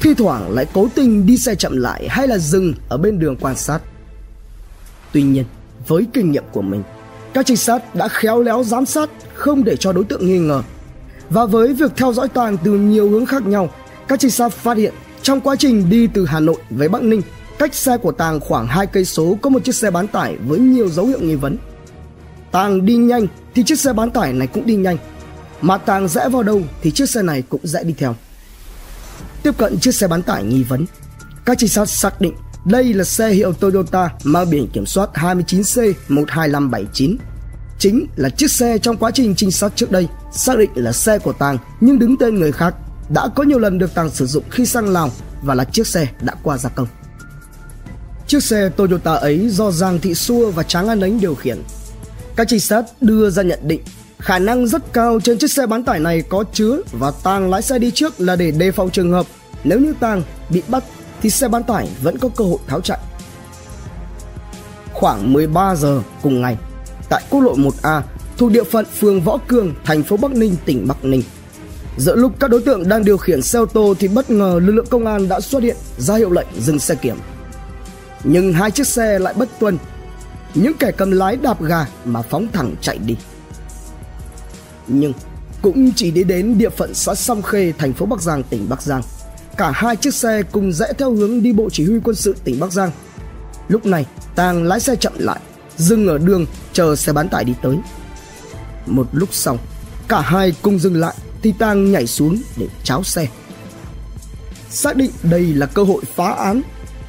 Thi 0.00 0.14
thoảng 0.14 0.50
lại 0.50 0.66
cố 0.74 0.88
tình 0.94 1.26
đi 1.26 1.36
xe 1.36 1.54
chậm 1.54 1.76
lại 1.76 2.08
hay 2.10 2.28
là 2.28 2.38
dừng 2.38 2.74
ở 2.88 2.96
bên 2.96 3.18
đường 3.18 3.36
quan 3.40 3.56
sát. 3.56 3.80
Tuy 5.12 5.22
nhiên, 5.22 5.44
với 5.88 6.06
kinh 6.12 6.32
nghiệm 6.32 6.44
của 6.52 6.62
mình, 6.62 6.82
các 7.34 7.46
trinh 7.46 7.56
sát 7.56 7.94
đã 7.94 8.08
khéo 8.08 8.42
léo 8.42 8.64
giám 8.64 8.86
sát 8.86 9.10
không 9.34 9.64
để 9.64 9.76
cho 9.76 9.92
đối 9.92 10.04
tượng 10.04 10.26
nghi 10.26 10.38
ngờ. 10.38 10.62
Và 11.30 11.46
với 11.46 11.72
việc 11.72 11.92
theo 11.96 12.12
dõi 12.12 12.28
toàn 12.28 12.56
từ 12.64 12.72
nhiều 12.72 13.10
hướng 13.10 13.26
khác 13.26 13.46
nhau, 13.46 13.70
các 14.08 14.20
trinh 14.20 14.30
sát 14.30 14.52
phát 14.52 14.76
hiện 14.76 14.94
trong 15.22 15.40
quá 15.40 15.56
trình 15.58 15.90
đi 15.90 16.06
từ 16.06 16.26
Hà 16.26 16.40
Nội 16.40 16.56
về 16.70 16.88
Bắc 16.88 17.02
Ninh, 17.02 17.22
cách 17.58 17.74
xe 17.74 17.96
của 17.96 18.12
Tàng 18.12 18.40
khoảng 18.40 18.66
hai 18.66 18.86
cây 18.86 19.04
số 19.04 19.38
có 19.42 19.50
một 19.50 19.64
chiếc 19.64 19.74
xe 19.74 19.90
bán 19.90 20.08
tải 20.08 20.36
với 20.36 20.58
nhiều 20.58 20.88
dấu 20.88 21.06
hiệu 21.06 21.20
nghi 21.20 21.34
vấn. 21.34 21.56
Tàng 22.50 22.86
đi 22.86 22.96
nhanh 22.96 23.26
thì 23.54 23.62
chiếc 23.62 23.78
xe 23.78 23.92
bán 23.92 24.10
tải 24.10 24.32
này 24.32 24.46
cũng 24.46 24.66
đi 24.66 24.74
nhanh. 24.74 24.96
Mà 25.60 25.78
Tàng 25.78 26.08
rẽ 26.08 26.28
vào 26.28 26.42
đâu 26.42 26.62
thì 26.82 26.90
chiếc 26.90 27.10
xe 27.10 27.22
này 27.22 27.42
cũng 27.48 27.60
rẽ 27.64 27.84
đi 27.84 27.94
theo. 27.98 28.14
Tiếp 29.42 29.58
cận 29.58 29.78
chiếc 29.78 29.94
xe 29.94 30.08
bán 30.08 30.22
tải 30.22 30.44
nghi 30.44 30.62
vấn, 30.62 30.86
các 31.44 31.58
trinh 31.58 31.68
sát 31.68 31.88
xác 31.88 32.20
định 32.20 32.34
đây 32.64 32.94
là 32.94 33.04
xe 33.04 33.30
hiệu 33.30 33.52
Toyota 33.52 34.10
mang 34.24 34.50
biển 34.50 34.68
kiểm 34.72 34.86
soát 34.86 35.10
29C12579. 35.14 37.16
Chính 37.78 38.06
là 38.16 38.28
chiếc 38.28 38.50
xe 38.50 38.78
trong 38.78 38.96
quá 38.96 39.10
trình 39.10 39.34
trinh 39.34 39.50
sát 39.50 39.72
trước 39.76 39.90
đây 39.90 40.08
xác 40.32 40.58
định 40.58 40.70
là 40.74 40.92
xe 40.92 41.18
của 41.18 41.32
Tàng 41.32 41.58
nhưng 41.80 41.98
đứng 41.98 42.16
tên 42.16 42.34
người 42.34 42.52
khác 42.52 42.74
đã 43.08 43.28
có 43.34 43.42
nhiều 43.42 43.58
lần 43.58 43.78
được 43.78 43.94
Tàng 43.94 44.10
sử 44.10 44.26
dụng 44.26 44.44
khi 44.50 44.66
sang 44.66 44.88
Lào 44.88 45.10
và 45.42 45.54
là 45.54 45.64
chiếc 45.64 45.86
xe 45.86 46.08
đã 46.22 46.34
qua 46.42 46.58
gia 46.58 46.68
công. 46.68 46.88
Chiếc 48.26 48.42
xe 48.42 48.70
Toyota 48.76 49.14
ấy 49.14 49.48
do 49.48 49.70
Giang 49.70 50.00
Thị 50.00 50.14
Xua 50.14 50.50
và 50.50 50.62
Tráng 50.62 50.88
An 50.88 51.00
Ánh 51.00 51.20
điều 51.20 51.34
khiển 51.34 51.62
các 52.36 52.48
trinh 52.48 52.60
sát 52.60 52.84
đưa 53.00 53.30
ra 53.30 53.42
nhận 53.42 53.58
định 53.62 53.80
khả 54.20 54.38
năng 54.38 54.66
rất 54.66 54.92
cao 54.92 55.20
trên 55.24 55.38
chiếc 55.38 55.50
xe 55.50 55.66
bán 55.66 55.84
tải 55.84 56.00
này 56.00 56.22
có 56.22 56.44
chứa 56.52 56.80
và 56.92 57.12
Tàng 57.22 57.50
lái 57.50 57.62
xe 57.62 57.78
đi 57.78 57.90
trước 57.90 58.20
là 58.20 58.36
để 58.36 58.50
đề 58.50 58.70
phòng 58.70 58.90
trường 58.90 59.12
hợp 59.12 59.26
nếu 59.64 59.80
như 59.80 59.94
Tàng 60.00 60.22
bị 60.48 60.62
bắt 60.68 60.84
thì 61.22 61.30
xe 61.30 61.48
bán 61.48 61.62
tải 61.62 61.88
vẫn 62.02 62.18
có 62.18 62.28
cơ 62.36 62.44
hội 62.44 62.58
tháo 62.66 62.80
chạy. 62.80 62.98
Khoảng 64.92 65.32
13 65.32 65.74
giờ 65.74 66.02
cùng 66.22 66.40
ngày, 66.40 66.56
tại 67.08 67.22
quốc 67.30 67.40
lộ 67.40 67.54
1A 67.54 68.02
thuộc 68.36 68.50
địa 68.50 68.64
phận 68.64 68.86
phường 69.00 69.20
Võ 69.20 69.38
Cường, 69.48 69.74
thành 69.84 70.02
phố 70.02 70.16
Bắc 70.16 70.32
Ninh, 70.32 70.56
tỉnh 70.64 70.88
Bắc 70.88 71.04
Ninh. 71.04 71.22
Giữa 71.96 72.16
lúc 72.16 72.32
các 72.40 72.50
đối 72.50 72.62
tượng 72.62 72.88
đang 72.88 73.04
điều 73.04 73.16
khiển 73.16 73.42
xe 73.42 73.58
ô 73.58 73.66
tô 73.66 73.94
thì 73.98 74.08
bất 74.08 74.30
ngờ 74.30 74.60
lực 74.62 74.72
lượng 74.72 74.86
công 74.90 75.06
an 75.06 75.28
đã 75.28 75.40
xuất 75.40 75.62
hiện 75.62 75.76
ra 75.98 76.16
hiệu 76.16 76.30
lệnh 76.30 76.46
dừng 76.58 76.78
xe 76.78 76.94
kiểm. 76.94 77.16
Nhưng 78.24 78.52
hai 78.52 78.70
chiếc 78.70 78.86
xe 78.86 79.18
lại 79.18 79.34
bất 79.36 79.48
tuân 79.58 79.78
những 80.54 80.74
kẻ 80.78 80.92
cầm 80.96 81.10
lái 81.10 81.36
đạp 81.36 81.62
ga 81.62 81.86
mà 82.04 82.22
phóng 82.22 82.48
thẳng 82.52 82.74
chạy 82.80 82.98
đi. 82.98 83.16
Nhưng 84.92 85.12
cũng 85.62 85.92
chỉ 85.96 86.10
đi 86.10 86.24
đến 86.24 86.58
địa 86.58 86.70
phận 86.70 86.94
xã 86.94 87.14
Song 87.14 87.42
Khê, 87.42 87.72
thành 87.78 87.92
phố 87.92 88.06
Bắc 88.06 88.22
Giang, 88.22 88.42
tỉnh 88.42 88.68
Bắc 88.68 88.82
Giang. 88.82 89.02
Cả 89.56 89.70
hai 89.70 89.96
chiếc 89.96 90.14
xe 90.14 90.42
cùng 90.52 90.72
rẽ 90.72 90.86
theo 90.98 91.12
hướng 91.12 91.42
đi 91.42 91.52
bộ 91.52 91.68
chỉ 91.72 91.86
huy 91.86 92.00
quân 92.04 92.16
sự 92.16 92.36
tỉnh 92.44 92.60
Bắc 92.60 92.72
Giang. 92.72 92.90
Lúc 93.68 93.86
này, 93.86 94.06
Tàng 94.34 94.64
lái 94.64 94.80
xe 94.80 94.96
chậm 94.96 95.12
lại, 95.18 95.40
dừng 95.76 96.08
ở 96.08 96.18
đường 96.18 96.46
chờ 96.72 96.96
xe 96.96 97.12
bán 97.12 97.28
tải 97.28 97.44
đi 97.44 97.54
tới. 97.62 97.76
Một 98.86 99.08
lúc 99.12 99.28
sau, 99.32 99.58
cả 100.08 100.20
hai 100.20 100.52
cùng 100.62 100.78
dừng 100.78 101.00
lại 101.00 101.14
thì 101.42 101.52
Tàng 101.58 101.92
nhảy 101.92 102.06
xuống 102.06 102.38
để 102.56 102.66
cháo 102.84 103.02
xe. 103.02 103.26
Xác 104.70 104.96
định 104.96 105.10
đây 105.22 105.42
là 105.42 105.66
cơ 105.66 105.82
hội 105.82 106.02
phá 106.16 106.32
án, 106.32 106.62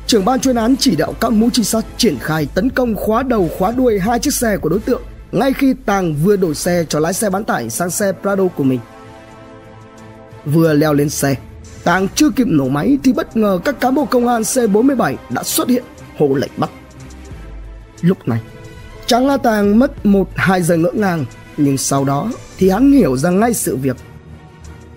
trưởng 0.07 0.25
ban 0.25 0.39
chuyên 0.39 0.55
án 0.55 0.75
chỉ 0.79 0.95
đạo 0.95 1.13
các 1.19 1.31
mũi 1.31 1.49
trinh 1.53 1.65
sát 1.65 1.85
triển 1.97 2.17
khai 2.19 2.47
tấn 2.55 2.69
công 2.69 2.95
khóa 2.95 3.23
đầu 3.23 3.49
khóa 3.57 3.71
đuôi 3.71 3.99
hai 3.99 4.19
chiếc 4.19 4.33
xe 4.33 4.57
của 4.57 4.69
đối 4.69 4.79
tượng 4.79 5.01
ngay 5.31 5.53
khi 5.53 5.73
Tàng 5.85 6.15
vừa 6.15 6.35
đổi 6.35 6.55
xe 6.55 6.85
cho 6.89 6.99
lái 6.99 7.13
xe 7.13 7.29
bán 7.29 7.43
tải 7.43 7.69
sang 7.69 7.89
xe 7.89 8.11
Prado 8.21 8.47
của 8.47 8.63
mình. 8.63 8.79
Vừa 10.45 10.73
leo 10.73 10.93
lên 10.93 11.09
xe, 11.09 11.35
Tàng 11.83 12.07
chưa 12.15 12.29
kịp 12.29 12.47
nổ 12.47 12.67
máy 12.67 12.97
thì 13.03 13.13
bất 13.13 13.37
ngờ 13.37 13.59
các 13.65 13.79
cán 13.79 13.95
bộ 13.95 14.05
công 14.05 14.27
an 14.27 14.41
C47 14.41 15.15
đã 15.29 15.43
xuất 15.43 15.69
hiện 15.69 15.83
hộ 16.17 16.27
lệnh 16.27 16.51
bắt. 16.57 16.69
Lúc 18.01 18.27
này, 18.27 18.41
Tráng 19.05 19.27
La 19.27 19.37
Tàng 19.37 19.79
mất 19.79 20.05
một 20.05 20.29
hai 20.35 20.61
giờ 20.61 20.77
ngỡ 20.77 20.91
ngàng 20.93 21.25
nhưng 21.57 21.77
sau 21.77 22.05
đó 22.05 22.31
thì 22.57 22.69
hắn 22.69 22.91
hiểu 22.91 23.17
ra 23.17 23.29
ngay 23.29 23.53
sự 23.53 23.75
việc. 23.75 23.97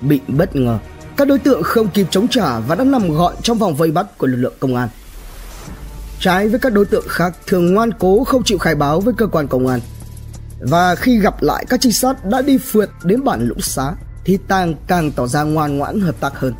Bị 0.00 0.20
bất 0.28 0.56
ngờ, 0.56 0.78
các 1.16 1.28
đối 1.28 1.38
tượng 1.38 1.62
không 1.62 1.88
kịp 1.88 2.06
chống 2.10 2.28
trả 2.28 2.60
và 2.60 2.74
đã 2.74 2.84
nằm 2.84 3.10
gọn 3.10 3.34
trong 3.42 3.58
vòng 3.58 3.74
vây 3.74 3.90
bắt 3.90 4.18
của 4.18 4.26
lực 4.26 4.36
lượng 4.36 4.54
công 4.60 4.76
an. 4.76 4.88
Trái 6.20 6.48
với 6.48 6.58
các 6.60 6.72
đối 6.72 6.84
tượng 6.84 7.04
khác 7.08 7.34
thường 7.46 7.74
ngoan 7.74 7.90
cố 7.98 8.24
không 8.24 8.44
chịu 8.44 8.58
khai 8.58 8.74
báo 8.74 9.00
với 9.00 9.14
cơ 9.14 9.26
quan 9.26 9.48
công 9.48 9.66
an. 9.66 9.80
Và 10.60 10.94
khi 10.94 11.18
gặp 11.18 11.42
lại 11.42 11.66
các 11.68 11.80
trinh 11.80 11.92
sát 11.92 12.24
đã 12.24 12.42
đi 12.42 12.58
phượt 12.58 12.90
đến 13.04 13.24
bản 13.24 13.48
lũng 13.48 13.60
xá 13.60 13.92
thì 14.24 14.38
Tàng 14.48 14.74
càng 14.86 15.12
tỏ 15.12 15.26
ra 15.26 15.42
ngoan 15.42 15.78
ngoãn 15.78 16.00
hợp 16.00 16.20
tác 16.20 16.38
hơn. 16.38 16.54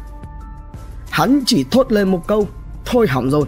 Hắn 1.11 1.41
chỉ 1.47 1.65
thốt 1.71 1.93
lên 1.93 2.09
một 2.09 2.23
câu 2.29 2.49
thôi 2.85 3.07
hỏng 3.09 3.31
rồi 3.31 3.45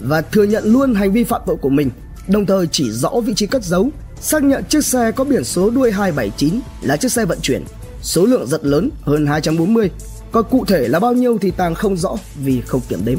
và 0.00 0.20
thừa 0.20 0.44
nhận 0.44 0.64
luôn 0.64 0.94
hành 0.94 1.12
vi 1.12 1.24
phạm 1.24 1.42
tội 1.46 1.56
của 1.56 1.68
mình, 1.68 1.90
đồng 2.28 2.46
thời 2.46 2.66
chỉ 2.66 2.90
rõ 2.90 3.10
vị 3.24 3.34
trí 3.36 3.46
cất 3.46 3.64
giấu, 3.64 3.90
xác 4.20 4.42
nhận 4.42 4.64
chiếc 4.64 4.84
xe 4.84 5.12
có 5.12 5.24
biển 5.24 5.44
số 5.44 5.70
đuôi 5.70 5.92
279 5.92 6.60
là 6.82 6.96
chiếc 6.96 7.12
xe 7.12 7.24
vận 7.24 7.38
chuyển, 7.40 7.64
số 8.02 8.26
lượng 8.26 8.46
rất 8.46 8.64
lớn 8.64 8.90
hơn 9.02 9.26
240, 9.26 9.90
còn 10.32 10.44
cụ 10.50 10.64
thể 10.64 10.88
là 10.88 11.00
bao 11.00 11.12
nhiêu 11.12 11.38
thì 11.40 11.50
Tàng 11.50 11.74
không 11.74 11.96
rõ 11.96 12.16
vì 12.44 12.60
không 12.60 12.80
kiểm 12.88 13.04
đếm. 13.04 13.18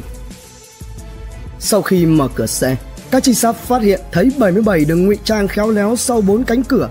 Sau 1.59 1.81
khi 1.81 2.05
mở 2.05 2.27
cửa 2.35 2.45
xe, 2.45 2.77
các 3.11 3.23
trinh 3.23 3.35
sát 3.35 3.55
phát 3.55 3.81
hiện 3.81 4.01
thấy 4.11 4.31
77 4.37 4.85
được 4.85 4.95
ngụy 4.95 5.17
trang 5.23 5.47
khéo 5.47 5.71
léo 5.71 5.95
sau 5.95 6.21
bốn 6.21 6.43
cánh 6.43 6.63
cửa. 6.63 6.89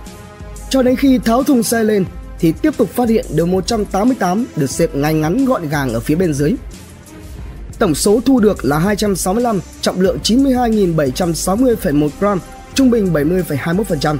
Cho 0.70 0.82
đến 0.82 0.96
khi 0.96 1.18
tháo 1.18 1.42
thùng 1.42 1.62
xe 1.62 1.84
lên 1.84 2.04
thì 2.38 2.52
tiếp 2.52 2.76
tục 2.76 2.88
phát 2.88 3.08
hiện 3.08 3.26
được 3.34 3.46
188 3.46 4.46
được 4.56 4.70
xếp 4.70 4.94
ngay 4.94 5.14
ngắn 5.14 5.44
gọn 5.44 5.68
gàng 5.68 5.92
ở 5.92 6.00
phía 6.00 6.14
bên 6.14 6.34
dưới. 6.34 6.54
Tổng 7.78 7.94
số 7.94 8.20
thu 8.26 8.40
được 8.40 8.64
là 8.64 8.78
265, 8.78 9.60
trọng 9.80 10.00
lượng 10.00 10.18
92.760,1 10.22 12.08
gram, 12.20 12.40
trung 12.74 12.90
bình 12.90 13.12
70,21%. 13.12 14.16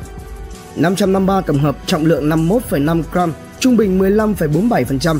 553 0.76 1.40
tổng 1.40 1.58
hợp 1.58 1.76
trọng 1.86 2.06
lượng 2.06 2.28
51,5 2.28 3.02
gram, 3.12 3.32
trung 3.60 3.76
bình 3.76 3.98
15,47%. 3.98 5.18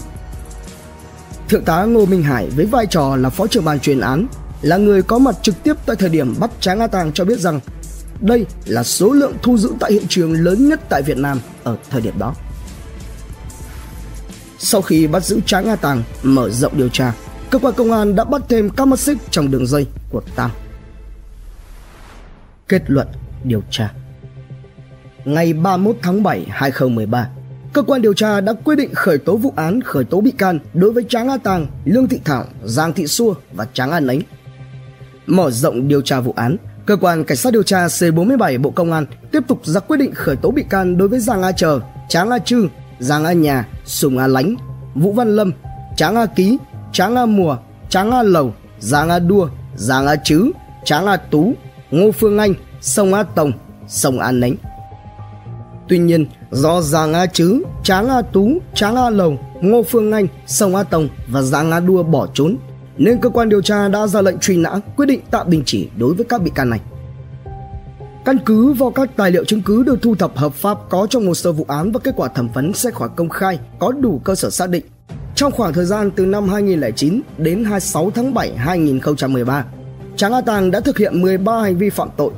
Thượng 1.49 1.65
tá 1.65 1.85
Ngô 1.85 2.07
Minh 2.07 2.23
Hải 2.23 2.49
với 2.57 2.67
vai 2.67 2.87
trò 2.87 3.17
là 3.17 3.31
phó 3.31 3.47
trưởng 3.47 3.65
ban 3.65 3.81
chuyên 3.81 4.01
án 4.01 4.27
là 4.63 4.77
người 4.77 5.03
có 5.03 5.19
mặt 5.19 5.37
trực 5.43 5.63
tiếp 5.63 5.75
tại 5.87 5.97
thời 5.97 6.09
điểm 6.09 6.35
bắt 6.41 6.51
Tráng 6.61 6.81
A 6.81 6.87
Tàng 6.87 7.13
cho 7.13 7.25
biết 7.25 7.39
rằng 7.39 7.61
đây 8.21 8.47
là 8.67 8.83
số 8.83 9.13
lượng 9.13 9.35
thu 9.43 9.59
giữ 9.59 9.73
tại 9.81 9.93
hiện 9.93 10.05
trường 10.09 10.33
lớn 10.33 10.69
nhất 10.69 10.81
tại 10.89 11.03
Việt 11.03 11.17
Nam 11.17 11.41
ở 11.65 11.77
thời 11.91 12.01
điểm 12.01 12.19
đó. 12.19 12.35
Sau 14.59 14.83
khi 14.83 15.07
bắt 15.07 15.25
giữ 15.25 15.41
Tráng 15.47 15.69
A 15.69 15.77
Tàng, 15.77 16.03
mở 16.23 16.51
rộng 16.51 16.77
điều 16.77 16.89
tra, 16.89 17.13
cơ 17.51 17.59
quan 17.59 17.75
công 17.77 17.93
an 17.93 18.15
đã 18.15 18.25
bắt 18.25 18.43
thêm 18.49 18.71
các 18.71 18.85
mắt 18.85 18.99
xích 18.99 19.19
trong 19.31 19.51
đường 19.51 19.67
dây 19.67 19.87
của 20.11 20.23
Tam. 20.37 20.51
Kết 22.69 22.83
luận 22.87 23.07
điều 23.45 23.63
tra 23.71 23.93
Ngày 25.25 25.53
31 25.53 25.97
tháng 26.03 26.23
7 26.23 26.47
2013, 26.51 27.29
cơ 27.73 27.83
quan 27.83 28.03
điều 28.03 28.15
tra 28.15 28.41
đã 28.41 28.53
quyết 28.65 28.77
định 28.77 28.95
khởi 28.95 29.19
tố 29.19 29.37
vụ 29.37 29.53
án 29.57 29.81
khởi 29.81 30.05
tố 30.05 30.21
bị 30.21 30.31
can 30.31 30.59
đối 30.75 30.93
với 30.93 31.05
Tráng 31.09 31.29
A 31.29 31.37
Tàng, 31.37 31.67
Lương 31.85 32.09
Thị 32.09 32.21
Thảo, 32.25 32.45
Giang 32.65 32.93
Thị 32.93 33.07
Xua 33.07 33.35
và 33.53 33.67
Tráng 33.73 33.91
A 33.91 34.01
nánh. 34.01 34.21
Mở 35.31 35.51
rộng 35.51 35.89
điều 35.89 36.01
tra 36.01 36.21
vụ 36.21 36.35
án, 36.37 36.57
cơ 36.87 36.97
quan 36.97 37.25
cảnh 37.25 37.37
sát 37.37 37.53
điều 37.53 37.63
tra 37.63 37.87
C47 37.87 38.61
Bộ 38.63 38.71
Công 38.71 38.93
an 38.93 39.07
tiếp 39.33 39.43
tục 39.49 39.61
ra 39.65 39.81
quyết 39.81 39.97
định 39.97 40.15
khởi 40.15 40.37
tố 40.37 40.51
bị 40.51 40.65
can 40.71 40.99
đối 40.99 41.09
với 41.09 41.21
Giang 41.21 41.43
A 41.43 41.53
Chờ, 41.53 41.81
Tráng 42.09 42.31
A 42.31 42.39
Trư, 42.39 42.69
Giang 42.99 43.25
A 43.25 43.33
Nhà, 43.33 43.67
Sùng 43.85 44.19
A 44.19 44.27
Lánh, 44.27 44.55
Vũ 44.95 45.13
Văn 45.13 45.37
Lâm, 45.37 45.53
Tráng 45.97 46.17
A 46.17 46.27
Ký, 46.27 46.59
Tráng 46.93 47.17
A 47.17 47.27
Mùa, 47.27 47.57
Tráng 47.89 48.11
A 48.11 48.23
Lầu, 48.23 48.55
Giang 48.79 49.09
A 49.09 49.19
Đua, 49.19 49.49
Giang 49.77 50.07
A 50.07 50.17
Chứ, 50.17 50.51
Tráng 50.85 51.07
A 51.07 51.17
Tú, 51.17 51.53
Ngô 51.91 52.13
Phương 52.13 52.39
Anh, 52.39 52.55
Sông 52.81 53.15
A 53.15 53.23
Tồng, 53.23 53.53
Sông 53.89 54.19
A 54.19 54.33
Nánh. 54.33 54.55
Tuy 55.89 55.99
nhiên, 55.99 56.27
do 56.51 56.81
Giang 56.81 57.13
A 57.15 57.27
Chứ, 57.27 57.63
Tráng 57.83 58.09
A 58.09 58.23
Tú, 58.23 58.59
Tráng 58.75 58.97
A 58.97 59.11
Lầu, 59.11 59.39
Ngô 59.61 59.83
Phương 59.83 60.13
Anh, 60.13 60.27
Sông 60.47 60.77
A 60.77 60.83
Tồng 60.83 61.09
và 61.29 61.43
Giang 61.43 61.71
A 61.71 61.81
Đua 61.81 62.03
bỏ 62.03 62.27
trốn, 62.35 62.57
nên 63.01 63.21
cơ 63.21 63.29
quan 63.29 63.49
điều 63.49 63.63
tra 63.63 63.89
đã 63.89 64.07
ra 64.07 64.23
lệnh 64.23 64.39
truy 64.39 64.57
nã 64.57 64.71
quyết 64.97 65.07
định 65.07 65.21
tạm 65.31 65.51
đình 65.51 65.63
chỉ 65.67 65.89
đối 65.97 66.15
với 66.15 66.25
các 66.25 66.43
bị 66.43 66.51
can 66.55 66.71
này. 66.71 66.81
Căn 68.25 68.39
cứ 68.47 68.73
vào 68.73 68.91
các 68.91 69.17
tài 69.17 69.31
liệu 69.31 69.45
chứng 69.45 69.63
cứ 69.63 69.83
được 69.83 70.03
thu 70.03 70.15
thập 70.15 70.37
hợp 70.37 70.55
pháp 70.55 70.79
có 70.89 71.07
trong 71.11 71.27
hồ 71.27 71.35
sơ 71.35 71.53
vụ 71.53 71.65
án 71.69 71.93
và 71.93 72.01
kết 72.05 72.15
quả 72.17 72.29
thẩm 72.29 72.49
vấn 72.49 72.73
xét 72.73 72.95
hỏi 72.95 73.09
công 73.17 73.29
khai 73.29 73.59
có 73.79 73.93
đủ 73.93 74.21
cơ 74.25 74.35
sở 74.35 74.51
xác 74.51 74.71
định. 74.71 74.85
Trong 75.35 75.53
khoảng 75.53 75.73
thời 75.73 75.85
gian 75.85 76.11
từ 76.11 76.27
năm 76.27 76.49
2009 76.49 77.21
đến 77.39 77.65
26 77.65 78.11
tháng 78.11 78.35
7 78.35 78.57
2013, 78.57 79.65
Tráng 80.17 80.33
A 80.33 80.41
Tàng 80.41 80.71
đã 80.71 80.81
thực 80.81 80.99
hiện 80.99 81.23
13 81.23 81.63
hành 81.63 81.77
vi 81.77 81.91
phạm 81.91 82.09
tội 82.17 82.31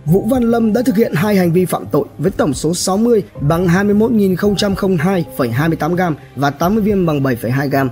Vũ 0.06 0.28
Văn 0.30 0.44
Lâm 0.44 0.74
đã 0.74 0.82
thực 0.86 0.96
hiện 0.96 1.14
hai 1.16 1.36
hành 1.36 1.54
vi 1.54 1.66
phạm 1.66 1.86
tội 1.92 2.06
với 2.18 2.32
tổng 2.32 2.54
số 2.54 2.74
60 2.74 3.24
bằng 3.42 3.68
21.002,28 3.68 5.96
gam 5.96 6.16
và 6.36 6.50
80 6.50 6.84
viên 6.84 7.06
bằng 7.06 7.24
7,2 7.24 7.70
gam. 7.70 7.90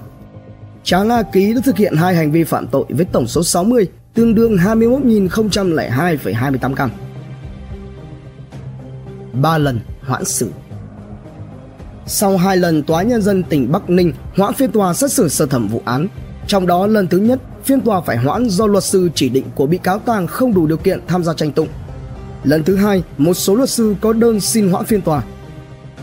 Trá 0.84 1.04
Nga 1.04 1.22
Ký 1.22 1.54
đã 1.54 1.62
thực 1.66 1.78
hiện 1.78 1.96
hai 1.96 2.16
hành 2.16 2.32
vi 2.32 2.44
phạm 2.44 2.68
tội 2.68 2.86
với 2.90 3.06
tổng 3.06 3.28
số 3.28 3.44
60 3.44 3.88
tương 4.14 4.36
đương 4.36 4.56
21.002,28 4.56 6.74
gram. 6.74 6.92
3 9.34 9.58
lần 9.58 9.80
hoãn 10.02 10.26
xử 10.26 10.50
Sau 12.06 12.38
hai 12.38 12.58
lần 12.58 12.84
Tòa 12.84 13.04
Nhân 13.04 13.22
dân 13.22 13.44
tỉnh 13.44 13.72
Bắc 13.72 13.90
Ninh 13.90 14.14
hoãn 14.36 14.54
phiên 14.54 14.72
tòa 14.72 14.94
xét 14.94 15.12
xử 15.12 15.30
sơ 15.30 15.46
thẩm 15.46 15.68
vụ 15.68 15.82
án, 15.86 16.08
trong 16.48 16.68
đó 16.68 16.88
lần 16.88 17.08
thứ 17.08 17.18
nhất 17.18 17.40
phiên 17.64 17.82
tòa 17.82 18.02
phải 18.02 18.18
hoãn 18.18 18.50
do 18.50 18.68
luật 18.68 18.84
sư 18.84 19.10
chỉ 19.16 19.30
định 19.30 19.46
của 19.56 19.66
bị 19.66 19.78
cáo 19.78 20.00
Tàng 20.00 20.28
không 20.28 20.54
đủ 20.54 20.68
điều 20.68 20.78
kiện 20.78 21.00
tham 21.08 21.24
gia 21.24 21.34
tranh 21.34 21.52
tụng. 21.52 21.68
Lần 22.44 22.64
thứ 22.64 22.76
hai, 22.76 23.04
một 23.18 23.34
số 23.34 23.56
luật 23.56 23.70
sư 23.70 23.96
có 24.02 24.14
đơn 24.14 24.40
xin 24.40 24.70
hoãn 24.70 24.86
phiên 24.86 25.02
tòa. 25.02 25.24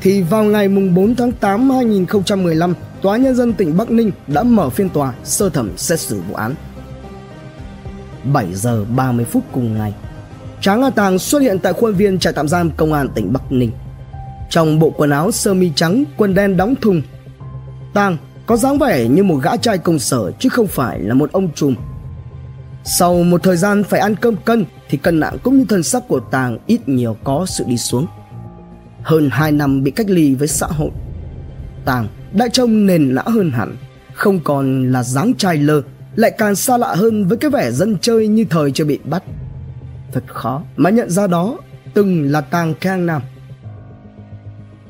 Thì 0.00 0.22
vào 0.22 0.44
ngày 0.44 0.68
4 0.68 1.14
tháng 1.14 1.32
8 1.32 1.68
năm 1.68 1.76
2015, 1.76 2.74
Tòa 3.02 3.16
Nhân 3.16 3.34
dân 3.34 3.52
tỉnh 3.52 3.76
Bắc 3.76 3.90
Ninh 3.90 4.10
đã 4.26 4.42
mở 4.42 4.70
phiên 4.70 4.88
tòa 4.88 5.14
sơ 5.24 5.48
thẩm 5.48 5.70
xét 5.76 6.00
xử 6.00 6.20
vụ 6.28 6.34
án. 6.34 6.54
7 8.32 8.54
giờ 8.54 8.84
30 8.96 9.24
phút 9.24 9.44
cùng 9.52 9.78
ngày, 9.78 9.94
Tráng 10.60 10.82
A 10.82 10.90
Tàng 10.90 11.18
xuất 11.18 11.38
hiện 11.38 11.58
tại 11.58 11.72
khuôn 11.72 11.94
viên 11.94 12.18
trại 12.18 12.32
tạm 12.32 12.48
giam 12.48 12.70
công 12.70 12.92
an 12.92 13.08
tỉnh 13.14 13.32
Bắc 13.32 13.52
Ninh. 13.52 13.70
Trong 14.50 14.78
bộ 14.78 14.90
quần 14.90 15.10
áo 15.10 15.30
sơ 15.30 15.54
mi 15.54 15.70
trắng, 15.74 16.04
quần 16.16 16.34
đen 16.34 16.56
đóng 16.56 16.74
thùng. 16.80 17.02
Tàng 17.94 18.16
có 18.46 18.56
dáng 18.56 18.78
vẻ 18.78 19.08
như 19.08 19.24
một 19.24 19.36
gã 19.42 19.56
trai 19.56 19.78
công 19.78 19.98
sở 19.98 20.30
chứ 20.38 20.48
không 20.48 20.66
phải 20.66 21.00
là 21.00 21.14
một 21.14 21.32
ông 21.32 21.52
trùm. 21.54 21.74
Sau 22.84 23.22
một 23.22 23.42
thời 23.42 23.56
gian 23.56 23.84
phải 23.84 24.00
ăn 24.00 24.16
cơm 24.16 24.36
cân 24.36 24.64
thì 24.88 24.98
cân 24.98 25.20
nặng 25.20 25.36
cũng 25.42 25.58
như 25.58 25.64
thân 25.68 25.82
sắc 25.82 26.08
của 26.08 26.20
Tàng 26.20 26.58
ít 26.66 26.88
nhiều 26.88 27.16
có 27.24 27.46
sự 27.48 27.64
đi 27.68 27.76
xuống. 27.76 28.06
Hơn 29.02 29.28
2 29.32 29.52
năm 29.52 29.82
bị 29.84 29.90
cách 29.90 30.10
ly 30.10 30.34
với 30.34 30.48
xã 30.48 30.66
hội, 30.66 30.90
Tàng 31.84 32.08
đã 32.32 32.48
trông 32.48 32.86
nền 32.86 33.14
nã 33.14 33.22
hơn 33.26 33.50
hẳn, 33.50 33.76
không 34.14 34.40
còn 34.44 34.92
là 34.92 35.02
dáng 35.02 35.34
trai 35.38 35.56
lơ, 35.56 35.82
lại 36.16 36.30
càng 36.38 36.56
xa 36.56 36.76
lạ 36.76 36.94
hơn 36.94 37.26
với 37.26 37.38
cái 37.38 37.50
vẻ 37.50 37.70
dân 37.70 37.96
chơi 38.00 38.28
như 38.28 38.44
thời 38.50 38.72
chưa 38.72 38.84
bị 38.84 38.98
bắt. 39.04 39.22
Thật 40.12 40.24
khó 40.26 40.62
mà 40.76 40.90
nhận 40.90 41.10
ra 41.10 41.26
đó 41.26 41.58
từng 41.94 42.30
là 42.30 42.40
Tàng 42.40 42.74
Kang 42.74 43.06
Nam. 43.06 43.22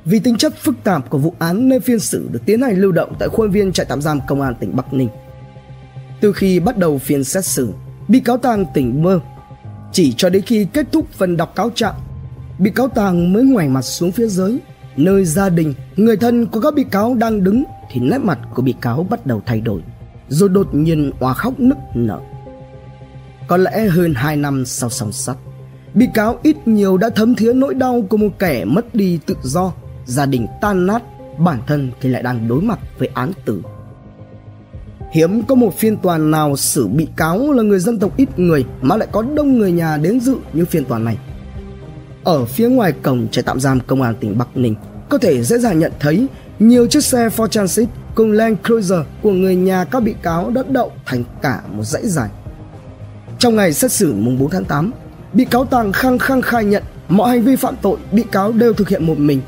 Vì 0.04 0.18
tính 0.18 0.36
chất 0.36 0.54
phức 0.58 0.74
tạp 0.84 1.10
của 1.10 1.18
vụ 1.18 1.34
án 1.38 1.68
nên 1.68 1.80
phiên 1.80 1.98
xử 1.98 2.28
được 2.32 2.40
tiến 2.46 2.62
hành 2.62 2.76
lưu 2.78 2.92
động 2.92 3.12
tại 3.18 3.28
khuôn 3.28 3.50
viên 3.50 3.72
trại 3.72 3.86
tạm 3.88 4.02
giam 4.02 4.20
công 4.28 4.42
an 4.42 4.54
tỉnh 4.60 4.76
Bắc 4.76 4.92
Ninh. 4.92 5.08
Từ 6.20 6.32
khi 6.32 6.60
bắt 6.60 6.78
đầu 6.78 6.98
phiên 6.98 7.24
xét 7.24 7.44
xử, 7.44 7.68
bị 8.08 8.20
cáo 8.20 8.36
Tàng 8.36 8.64
tỉnh 8.74 9.02
mơ. 9.02 9.20
Chỉ 9.92 10.14
cho 10.16 10.30
đến 10.30 10.42
khi 10.42 10.66
kết 10.72 10.86
thúc 10.92 11.06
phần 11.12 11.36
đọc 11.36 11.52
cáo 11.56 11.70
trạng, 11.74 11.94
bị 12.58 12.70
cáo 12.70 12.88
Tàng 12.88 13.32
mới 13.32 13.44
ngoảnh 13.44 13.72
mặt 13.72 13.82
xuống 13.82 14.12
phía 14.12 14.26
dưới, 14.26 14.56
nơi 15.04 15.24
gia 15.24 15.48
đình, 15.48 15.74
người 15.96 16.16
thân 16.16 16.46
của 16.46 16.60
các 16.60 16.74
bị 16.74 16.84
cáo 16.90 17.14
đang 17.14 17.44
đứng 17.44 17.64
thì 17.90 18.00
nét 18.00 18.18
mặt 18.18 18.38
của 18.54 18.62
bị 18.62 18.74
cáo 18.80 19.06
bắt 19.10 19.26
đầu 19.26 19.42
thay 19.46 19.60
đổi, 19.60 19.82
rồi 20.28 20.48
đột 20.48 20.74
nhiên 20.74 21.12
òa 21.20 21.34
khóc 21.34 21.60
nức 21.60 21.78
nở. 21.94 22.20
Có 23.48 23.56
lẽ 23.56 23.86
hơn 23.86 24.14
2 24.14 24.36
năm 24.36 24.64
sau 24.66 24.90
song 24.90 25.12
sắt, 25.12 25.36
bị 25.94 26.08
cáo 26.14 26.38
ít 26.42 26.56
nhiều 26.68 26.96
đã 26.96 27.10
thấm 27.10 27.34
thía 27.34 27.52
nỗi 27.52 27.74
đau 27.74 28.02
của 28.10 28.16
một 28.16 28.38
kẻ 28.38 28.64
mất 28.64 28.94
đi 28.94 29.18
tự 29.26 29.36
do 29.42 29.72
gia 30.06 30.26
đình 30.26 30.46
tan 30.60 30.86
nát, 30.86 31.02
bản 31.38 31.58
thân 31.66 31.90
thì 32.00 32.08
lại 32.10 32.22
đang 32.22 32.48
đối 32.48 32.62
mặt 32.62 32.78
với 32.98 33.08
án 33.14 33.32
tử. 33.44 33.62
Hiếm 35.12 35.42
có 35.42 35.54
một 35.54 35.78
phiên 35.78 35.96
tòa 35.96 36.18
nào 36.18 36.56
xử 36.56 36.88
bị 36.88 37.08
cáo 37.16 37.52
là 37.52 37.62
người 37.62 37.78
dân 37.78 37.98
tộc 37.98 38.16
ít 38.16 38.38
người 38.38 38.64
mà 38.82 38.96
lại 38.96 39.08
có 39.12 39.22
đông 39.22 39.58
người 39.58 39.72
nhà 39.72 39.96
đến 39.96 40.20
dự 40.20 40.36
như 40.52 40.64
phiên 40.64 40.84
tòa 40.84 40.98
này. 40.98 41.18
Ở 42.24 42.44
phía 42.44 42.68
ngoài 42.68 42.92
cổng 42.92 43.28
trại 43.28 43.42
tạm 43.42 43.60
giam 43.60 43.80
công 43.80 44.02
an 44.02 44.14
tỉnh 44.20 44.38
Bắc 44.38 44.56
Ninh, 44.56 44.74
có 45.10 45.18
thể 45.18 45.42
dễ 45.42 45.58
dàng 45.58 45.78
nhận 45.78 45.92
thấy 46.00 46.26
nhiều 46.58 46.86
chiếc 46.86 47.04
xe 47.04 47.28
Ford 47.28 47.46
Transit 47.46 47.88
cùng 48.14 48.32
Land 48.32 48.58
Cruiser 48.64 49.00
của 49.22 49.32
người 49.32 49.56
nhà 49.56 49.84
các 49.84 50.00
bị 50.00 50.14
cáo 50.22 50.50
đã 50.50 50.62
đậu 50.68 50.92
thành 51.06 51.24
cả 51.42 51.60
một 51.72 51.84
dãy 51.84 52.08
dài. 52.08 52.28
Trong 53.38 53.56
ngày 53.56 53.72
xét 53.72 53.92
xử 53.92 54.12
mùng 54.12 54.38
4 54.38 54.50
tháng 54.50 54.64
8, 54.64 54.92
bị 55.32 55.44
cáo 55.44 55.64
Tàng 55.64 55.92
khăng 55.92 56.18
khăng 56.18 56.42
khai 56.42 56.64
nhận 56.64 56.82
mọi 57.08 57.30
hành 57.30 57.42
vi 57.42 57.56
phạm 57.56 57.76
tội 57.82 57.98
bị 58.12 58.24
cáo 58.32 58.52
đều 58.52 58.72
thực 58.72 58.88
hiện 58.88 59.06
một 59.06 59.18
mình 59.18 59.40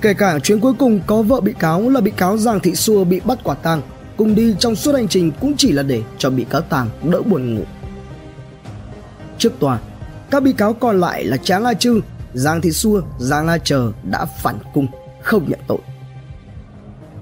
Kể 0.00 0.14
cả 0.14 0.38
chuyến 0.38 0.60
cuối 0.60 0.72
cùng 0.78 1.00
có 1.06 1.22
vợ 1.22 1.40
bị 1.40 1.52
cáo 1.58 1.88
là 1.88 2.00
bị 2.00 2.10
cáo 2.10 2.38
Giang 2.38 2.60
Thị 2.60 2.74
Xua 2.74 3.04
bị 3.04 3.20
bắt 3.24 3.38
quả 3.44 3.54
tang, 3.54 3.82
cùng 4.16 4.34
đi 4.34 4.54
trong 4.58 4.76
suốt 4.76 4.94
hành 4.94 5.08
trình 5.08 5.32
cũng 5.40 5.54
chỉ 5.56 5.72
là 5.72 5.82
để 5.82 6.02
cho 6.18 6.30
bị 6.30 6.44
cáo 6.44 6.60
Tàng 6.60 6.88
đỡ 7.02 7.22
buồn 7.22 7.54
ngủ. 7.54 7.64
Trước 9.38 9.52
tòa, 9.58 9.78
các 10.30 10.42
bị 10.42 10.52
cáo 10.52 10.72
còn 10.72 11.00
lại 11.00 11.24
là 11.24 11.36
Tráng 11.36 11.64
A 11.64 11.74
Trư, 11.74 12.00
Giang 12.34 12.60
Thị 12.60 12.70
Xua, 12.70 13.02
Giang 13.18 13.48
A 13.48 13.58
Chờ 13.58 13.92
đã 14.10 14.24
phản 14.24 14.58
cung, 14.74 14.86
không 15.30 15.50
nhận 15.50 15.60
tội. 15.66 15.78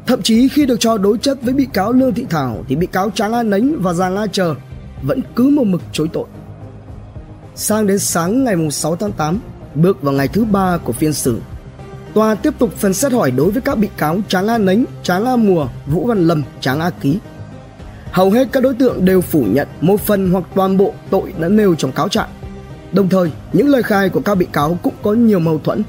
Thậm 0.07 0.23
chí 0.23 0.49
khi 0.49 0.67
được 0.67 0.81
cho 0.81 0.99
đối 0.99 1.19
chất 1.19 1.43
với 1.43 1.55
bị 1.55 1.67
cáo 1.73 1.93
Lương 1.93 2.15
Thị 2.15 2.27
Thảo 2.31 2.65
thì 2.69 2.77
bị 2.77 2.87
cáo 2.87 3.11
Tráng 3.11 3.33
A 3.33 3.43
Nánh 3.43 3.83
và 3.83 3.93
Giang 3.93 4.17
A 4.17 4.27
Chờ 4.27 4.55
vẫn 5.03 5.21
cứ 5.37 5.49
một 5.49 5.65
mực 5.65 5.83
chối 5.93 6.09
tội. 6.13 6.25
Sang 7.55 7.87
đến 7.87 7.99
sáng 7.99 8.45
ngày 8.45 8.57
6 8.71 8.97
tháng 8.97 9.13
8, 9.13 9.41
bước 9.75 10.03
vào 10.03 10.15
ngày 10.15 10.29
thứ 10.29 10.45
ba 10.45 10.79
của 10.85 10.93
phiên 10.93 11.13
xử 11.13 11.41
Tòa 12.15 12.35
tiếp 12.35 12.55
tục 12.59 12.71
phần 12.77 12.95
xét 12.95 13.13
hỏi 13.13 13.31
đối 13.31 13.51
với 13.51 13.63
các 13.63 13.79
bị 13.79 13.89
cáo 13.97 14.19
Tráng 14.29 14.49
A 14.49 14.59
Nánh, 14.59 14.85
Tráng 15.03 15.25
A 15.25 15.37
Mùa, 15.37 15.69
Vũ 15.87 16.07
Văn 16.07 16.27
Lâm, 16.27 16.43
Tráng 16.61 16.81
A 16.81 16.91
Ký. 16.91 17.19
Hầu 18.11 18.31
hết 18.31 18.49
các 18.53 18.63
đối 18.63 18.75
tượng 18.75 19.05
đều 19.05 19.21
phủ 19.21 19.45
nhận 19.51 19.69
một 19.81 20.01
phần 20.01 20.31
hoặc 20.31 20.45
toàn 20.55 20.77
bộ 20.77 20.95
tội 21.11 21.33
đã 21.41 21.49
nêu 21.49 21.75
trong 21.75 21.93
cáo 21.93 22.09
trạng. 22.09 22.29
Đồng 22.93 23.09
thời, 23.09 23.31
những 23.53 23.69
lời 23.69 23.83
khai 23.83 24.09
của 24.09 24.21
các 24.21 24.35
bị 24.35 24.47
cáo 24.53 24.79
cũng 24.83 24.95
có 25.03 25.13
nhiều 25.13 25.39
mâu 25.39 25.59
thuẫn. 25.59 25.83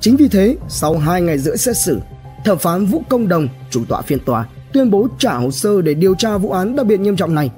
Chính 0.00 0.16
vì 0.16 0.28
thế, 0.28 0.56
sau 0.68 0.98
2 0.98 1.22
ngày 1.22 1.38
rưỡi 1.38 1.56
xét 1.56 1.76
xử, 1.76 2.00
thẩm 2.44 2.58
phán 2.58 2.86
Vũ 2.86 3.02
Công 3.08 3.28
Đồng, 3.28 3.48
chủ 3.70 3.84
tọa 3.88 4.02
phiên 4.02 4.18
tòa, 4.18 4.48
tuyên 4.72 4.90
bố 4.90 5.08
trả 5.18 5.34
hồ 5.34 5.50
sơ 5.50 5.82
để 5.82 5.94
điều 5.94 6.14
tra 6.14 6.38
vụ 6.38 6.50
án 6.50 6.76
đặc 6.76 6.86
biệt 6.86 7.00
nghiêm 7.00 7.16
trọng 7.16 7.34
này. 7.34 7.50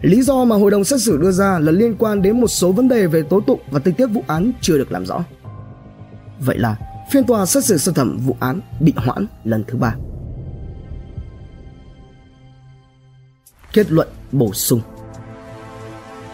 Lý 0.00 0.22
do 0.22 0.44
mà 0.44 0.56
hội 0.56 0.70
đồng 0.70 0.84
xét 0.84 1.00
xử 1.00 1.16
đưa 1.16 1.30
ra 1.30 1.58
là 1.58 1.72
liên 1.72 1.94
quan 1.98 2.22
đến 2.22 2.40
một 2.40 2.48
số 2.48 2.72
vấn 2.72 2.88
đề 2.88 3.06
về 3.06 3.22
tố 3.22 3.40
tụng 3.40 3.60
và 3.70 3.78
tình 3.78 3.94
tiết 3.94 4.06
vụ 4.06 4.24
án 4.26 4.52
chưa 4.60 4.78
được 4.78 4.92
làm 4.92 5.06
rõ. 5.06 5.24
Vậy 6.40 6.58
là 6.58 6.76
phiên 7.12 7.24
tòa 7.24 7.46
xét 7.46 7.64
xử 7.64 7.78
sơ 7.78 7.92
thẩm 7.92 8.18
vụ 8.26 8.36
án 8.40 8.60
bị 8.80 8.92
hoãn 8.96 9.26
lần 9.44 9.64
thứ 9.68 9.78
ba. 9.78 9.94
Kết 13.72 13.92
luận 13.92 14.08
bổ 14.32 14.52
sung 14.52 14.80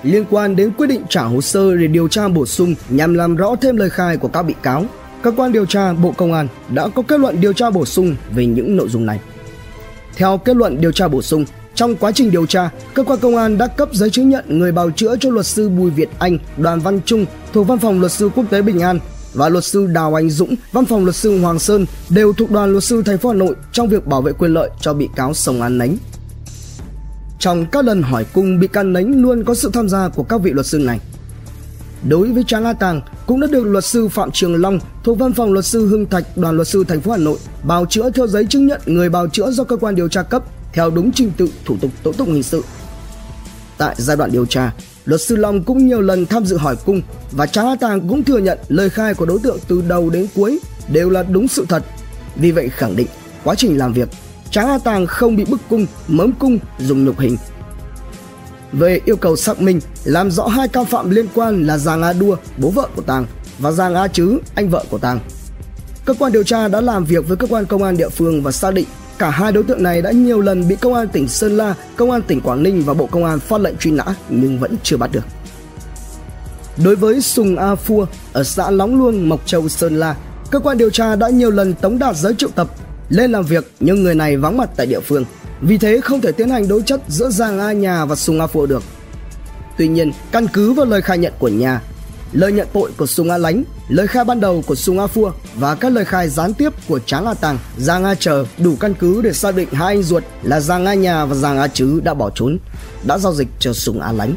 Liên 0.02 0.24
quan 0.30 0.56
đến 0.56 0.72
quyết 0.78 0.86
định 0.86 1.02
trả 1.08 1.22
hồ 1.22 1.40
sơ 1.40 1.76
để 1.76 1.86
điều 1.86 2.08
tra 2.08 2.28
bổ 2.28 2.46
sung 2.46 2.74
nhằm 2.88 3.14
làm 3.14 3.36
rõ 3.36 3.56
thêm 3.60 3.76
lời 3.76 3.90
khai 3.90 4.16
của 4.16 4.28
các 4.28 4.42
bị 4.42 4.54
cáo, 4.62 4.84
cơ 5.22 5.30
quan 5.36 5.52
điều 5.52 5.66
tra 5.66 5.92
Bộ 5.92 6.12
Công 6.12 6.32
an 6.32 6.48
đã 6.74 6.88
có 6.88 7.02
kết 7.02 7.20
luận 7.20 7.40
điều 7.40 7.52
tra 7.52 7.70
bổ 7.70 7.84
sung 7.84 8.16
về 8.34 8.46
những 8.46 8.76
nội 8.76 8.88
dung 8.88 9.06
này. 9.06 9.20
Theo 10.16 10.38
kết 10.38 10.56
luận 10.56 10.80
điều 10.80 10.92
tra 10.92 11.08
bổ 11.08 11.22
sung, 11.22 11.44
trong 11.74 11.96
quá 11.96 12.12
trình 12.12 12.30
điều 12.30 12.46
tra, 12.46 12.70
cơ 12.94 13.04
quan 13.04 13.18
công 13.18 13.36
an 13.36 13.58
đã 13.58 13.66
cấp 13.66 13.88
giấy 13.92 14.10
chứng 14.10 14.28
nhận 14.28 14.44
người 14.58 14.72
bào 14.72 14.90
chữa 14.90 15.16
cho 15.20 15.30
luật 15.30 15.46
sư 15.46 15.68
Bùi 15.68 15.90
Việt 15.90 16.08
Anh, 16.18 16.38
Đoàn 16.56 16.80
Văn 16.80 17.00
Trung 17.04 17.26
thuộc 17.52 17.66
Văn 17.66 17.78
phòng 17.78 18.00
Luật 18.00 18.12
sư 18.12 18.30
Quốc 18.34 18.44
tế 18.50 18.62
Bình 18.62 18.80
An 18.80 18.98
và 19.34 19.48
luật 19.48 19.64
sư 19.64 19.86
Đào 19.86 20.14
Anh 20.14 20.30
Dũng, 20.30 20.54
văn 20.72 20.84
phòng 20.84 21.04
luật 21.04 21.16
sư 21.16 21.40
Hoàng 21.40 21.58
Sơn 21.58 21.86
đều 22.10 22.32
thuộc 22.32 22.50
đoàn 22.50 22.72
luật 22.72 22.84
sư 22.84 23.02
thành 23.02 23.18
phố 23.18 23.28
Hà 23.28 23.34
Nội 23.34 23.54
trong 23.72 23.88
việc 23.88 24.06
bảo 24.06 24.22
vệ 24.22 24.32
quyền 24.32 24.54
lợi 24.54 24.70
cho 24.80 24.94
bị 24.94 25.08
cáo 25.16 25.34
Sông 25.34 25.62
An 25.62 25.78
Nánh. 25.78 25.96
Trong 27.38 27.66
các 27.66 27.84
lần 27.84 28.02
hỏi 28.02 28.24
cung, 28.32 28.60
bị 28.60 28.66
can 28.66 28.92
Nánh 28.92 29.22
luôn 29.22 29.44
có 29.44 29.54
sự 29.54 29.70
tham 29.72 29.88
gia 29.88 30.08
của 30.08 30.22
các 30.22 30.40
vị 30.40 30.50
luật 30.50 30.66
sư 30.66 30.78
này. 30.78 31.00
Đối 32.08 32.32
với 32.32 32.44
Tráng 32.46 32.64
A 32.64 32.72
Tàng 32.72 33.00
cũng 33.26 33.40
đã 33.40 33.46
được 33.50 33.64
luật 33.64 33.84
sư 33.84 34.08
Phạm 34.08 34.30
Trường 34.30 34.54
Long 34.54 34.78
thuộc 35.04 35.18
văn 35.18 35.32
phòng 35.32 35.52
luật 35.52 35.64
sư 35.64 35.86
Hưng 35.86 36.06
Thạch 36.06 36.36
đoàn 36.36 36.56
luật 36.56 36.68
sư 36.68 36.84
thành 36.88 37.00
phố 37.00 37.10
Hà 37.10 37.18
Nội 37.18 37.38
bào 37.62 37.86
chữa 37.86 38.10
theo 38.10 38.26
giấy 38.26 38.46
chứng 38.46 38.66
nhận 38.66 38.80
người 38.86 39.08
bào 39.08 39.28
chữa 39.28 39.50
do 39.50 39.64
cơ 39.64 39.76
quan 39.76 39.94
điều 39.94 40.08
tra 40.08 40.22
cấp 40.22 40.42
theo 40.72 40.90
đúng 40.90 41.12
trình 41.12 41.32
tự 41.36 41.48
thủ 41.64 41.76
tục 41.80 41.90
tố 42.02 42.12
tụng 42.12 42.32
hình 42.32 42.42
sự. 42.42 42.64
Tại 43.78 43.94
giai 43.98 44.16
đoạn 44.16 44.32
điều 44.32 44.46
tra, 44.46 44.72
Luật 45.04 45.20
sư 45.20 45.36
Long 45.36 45.62
cũng 45.62 45.86
nhiều 45.86 46.00
lần 46.00 46.26
tham 46.26 46.46
dự 46.46 46.56
hỏi 46.56 46.76
cung 46.84 47.02
và 47.32 47.46
Tráng 47.46 47.66
A 47.66 47.76
Tàng 47.80 48.08
cũng 48.08 48.24
thừa 48.24 48.38
nhận 48.38 48.58
lời 48.68 48.90
khai 48.90 49.14
của 49.14 49.26
đối 49.26 49.38
tượng 49.38 49.58
từ 49.68 49.82
đầu 49.88 50.10
đến 50.10 50.26
cuối 50.34 50.58
đều 50.92 51.10
là 51.10 51.22
đúng 51.22 51.48
sự 51.48 51.66
thật. 51.68 51.84
Vì 52.36 52.50
vậy 52.50 52.68
khẳng 52.68 52.96
định 52.96 53.06
quá 53.44 53.54
trình 53.54 53.78
làm 53.78 53.92
việc, 53.92 54.08
Tráng 54.50 54.68
A 54.68 54.78
Tàng 54.78 55.06
không 55.06 55.36
bị 55.36 55.44
bức 55.44 55.60
cung, 55.68 55.86
mớm 56.08 56.32
cung, 56.32 56.58
dùng 56.78 57.04
nhục 57.04 57.18
hình. 57.18 57.36
Về 58.72 59.00
yêu 59.04 59.16
cầu 59.16 59.36
xác 59.36 59.60
minh, 59.60 59.80
làm 60.04 60.30
rõ 60.30 60.46
hai 60.46 60.68
can 60.68 60.84
phạm 60.84 61.10
liên 61.10 61.26
quan 61.34 61.66
là 61.66 61.78
giàng 61.78 62.02
A 62.02 62.12
Đua, 62.12 62.36
bố 62.56 62.70
vợ 62.70 62.88
của 62.96 63.02
Tàng, 63.02 63.26
và 63.58 63.70
giàng 63.70 63.94
A 63.94 64.08
Chứ, 64.08 64.38
anh 64.54 64.68
vợ 64.68 64.84
của 64.90 64.98
Tàng. 64.98 65.20
Cơ 66.04 66.14
quan 66.18 66.32
điều 66.32 66.42
tra 66.42 66.68
đã 66.68 66.80
làm 66.80 67.04
việc 67.04 67.28
với 67.28 67.36
cơ 67.36 67.46
quan 67.46 67.66
công 67.66 67.82
an 67.82 67.96
địa 67.96 68.08
phương 68.08 68.42
và 68.42 68.52
xác 68.52 68.74
định 68.74 68.86
Cả 69.18 69.30
hai 69.30 69.52
đối 69.52 69.64
tượng 69.64 69.82
này 69.82 70.02
đã 70.02 70.10
nhiều 70.10 70.40
lần 70.40 70.68
bị 70.68 70.76
công 70.76 70.94
an 70.94 71.08
tỉnh 71.08 71.28
Sơn 71.28 71.56
La, 71.56 71.74
công 71.96 72.10
an 72.10 72.22
tỉnh 72.22 72.40
Quảng 72.40 72.62
Ninh 72.62 72.82
và 72.86 72.94
Bộ 72.94 73.06
Công 73.06 73.24
an 73.24 73.40
phát 73.40 73.60
lệnh 73.60 73.76
truy 73.76 73.90
nã 73.90 74.04
nhưng 74.28 74.58
vẫn 74.58 74.76
chưa 74.82 74.96
bắt 74.96 75.10
được. 75.12 75.24
Đối 76.84 76.96
với 76.96 77.20
Sùng 77.20 77.56
A 77.56 77.74
Phua 77.74 78.06
ở 78.32 78.44
xã 78.44 78.70
Lóng 78.70 78.98
Luông, 78.98 79.28
Mộc 79.28 79.46
Châu, 79.46 79.68
Sơn 79.68 79.96
La, 79.96 80.16
cơ 80.50 80.58
quan 80.58 80.78
điều 80.78 80.90
tra 80.90 81.16
đã 81.16 81.28
nhiều 81.28 81.50
lần 81.50 81.74
tống 81.74 81.98
đạt 81.98 82.16
giới 82.16 82.34
triệu 82.34 82.48
tập 82.54 82.68
lên 83.08 83.32
làm 83.32 83.44
việc 83.44 83.72
nhưng 83.80 84.02
người 84.02 84.14
này 84.14 84.36
vắng 84.36 84.56
mặt 84.56 84.70
tại 84.76 84.86
địa 84.86 85.00
phương. 85.00 85.24
Vì 85.60 85.78
thế 85.78 86.00
không 86.00 86.20
thể 86.20 86.32
tiến 86.32 86.50
hành 86.50 86.68
đối 86.68 86.82
chất 86.82 87.00
giữa 87.08 87.30
Giang 87.30 87.58
A 87.58 87.72
Nhà 87.72 88.04
và 88.04 88.16
Sùng 88.16 88.40
A 88.40 88.46
Phụ 88.46 88.66
được. 88.66 88.82
Tuy 89.78 89.88
nhiên, 89.88 90.12
căn 90.32 90.46
cứ 90.52 90.72
vào 90.72 90.86
lời 90.86 91.02
khai 91.02 91.18
nhận 91.18 91.32
của 91.38 91.48
nhà, 91.48 91.80
lời 92.32 92.52
nhận 92.52 92.68
tội 92.72 92.90
của 92.96 93.06
Sùng 93.06 93.30
A 93.30 93.38
Lánh, 93.38 93.64
lời 93.88 94.06
khai 94.06 94.24
ban 94.24 94.40
đầu 94.40 94.62
của 94.66 94.74
Sùng 94.74 94.98
A 94.98 95.06
Phua 95.06 95.32
và 95.54 95.74
các 95.74 95.92
lời 95.92 96.04
khai 96.04 96.28
gián 96.28 96.54
tiếp 96.54 96.72
của 96.88 96.98
Tráng 96.98 97.26
A 97.26 97.34
Tàng, 97.34 97.58
Giang 97.78 98.04
A 98.04 98.14
Chờ 98.14 98.44
đủ 98.58 98.76
căn 98.80 98.94
cứ 98.94 99.22
để 99.22 99.32
xác 99.32 99.56
định 99.56 99.68
hai 99.72 99.94
anh 99.94 100.02
ruột 100.02 100.24
là 100.42 100.60
Giang 100.60 100.86
A 100.86 100.94
Nhà 100.94 101.24
và 101.24 101.34
Giang 101.34 101.58
A 101.58 101.68
Chứ 101.68 102.00
đã 102.04 102.14
bỏ 102.14 102.30
trốn, 102.34 102.58
đã 103.06 103.18
giao 103.18 103.34
dịch 103.34 103.48
cho 103.58 103.72
Sùng 103.72 104.00
A 104.00 104.12
Lánh. 104.12 104.34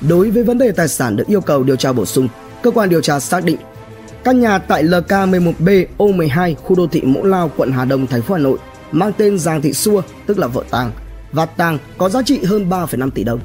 Đối 0.00 0.30
với 0.30 0.44
vấn 0.44 0.58
đề 0.58 0.72
tài 0.72 0.88
sản 0.88 1.16
được 1.16 1.26
yêu 1.26 1.40
cầu 1.40 1.62
điều 1.62 1.76
tra 1.76 1.92
bổ 1.92 2.06
sung, 2.06 2.28
cơ 2.62 2.70
quan 2.70 2.88
điều 2.88 3.00
tra 3.00 3.20
xác 3.20 3.44
định 3.44 3.56
Căn 4.24 4.40
nhà 4.40 4.58
tại 4.58 4.84
LK11B 4.84 5.86
O12 5.98 6.54
khu 6.54 6.76
đô 6.76 6.86
thị 6.86 7.00
Mỗ 7.00 7.22
Lao, 7.22 7.50
quận 7.56 7.72
Hà 7.72 7.84
Đông, 7.84 8.06
thành 8.06 8.22
phố 8.22 8.34
Hà 8.34 8.40
Nội 8.40 8.58
mang 8.92 9.12
tên 9.12 9.38
Giàng 9.38 9.62
Thị 9.62 9.72
Xua, 9.72 10.02
tức 10.26 10.38
là 10.38 10.46
vợ 10.46 10.64
Tàng, 10.70 10.92
và 11.32 11.46
Tàng 11.46 11.78
có 11.98 12.08
giá 12.08 12.22
trị 12.22 12.44
hơn 12.44 12.68
3,5 12.70 13.10
tỷ 13.10 13.24
đồng. 13.24 13.40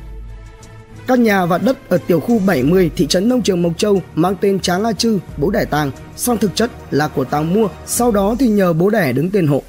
Căn 1.08 1.24
nhà 1.24 1.46
và 1.46 1.58
đất 1.58 1.90
ở 1.90 1.98
tiểu 2.08 2.20
khu 2.20 2.40
70 2.40 2.92
thị 2.96 3.08
trấn 3.08 3.30
Nông 3.30 3.42
Trường 3.42 3.62
Mộc 3.62 3.78
Châu 3.78 4.02
mang 4.16 4.36
tên 4.42 4.60
Tráng 4.60 4.84
A 4.84 4.92
Trư, 4.94 5.20
bố 5.38 5.50
đẻ 5.50 5.66
Tàng, 5.66 5.92
song 6.16 6.38
thực 6.38 6.56
chất 6.56 6.72
là 6.92 7.08
của 7.08 7.24
Tàng 7.24 7.54
mua, 7.54 7.68
sau 7.86 8.12
đó 8.12 8.36
thì 8.40 8.48
nhờ 8.48 8.74
bố 8.74 8.90
đẻ 8.90 9.14
đứng 9.14 9.32
tên 9.32 9.48
hộ. 9.48 9.64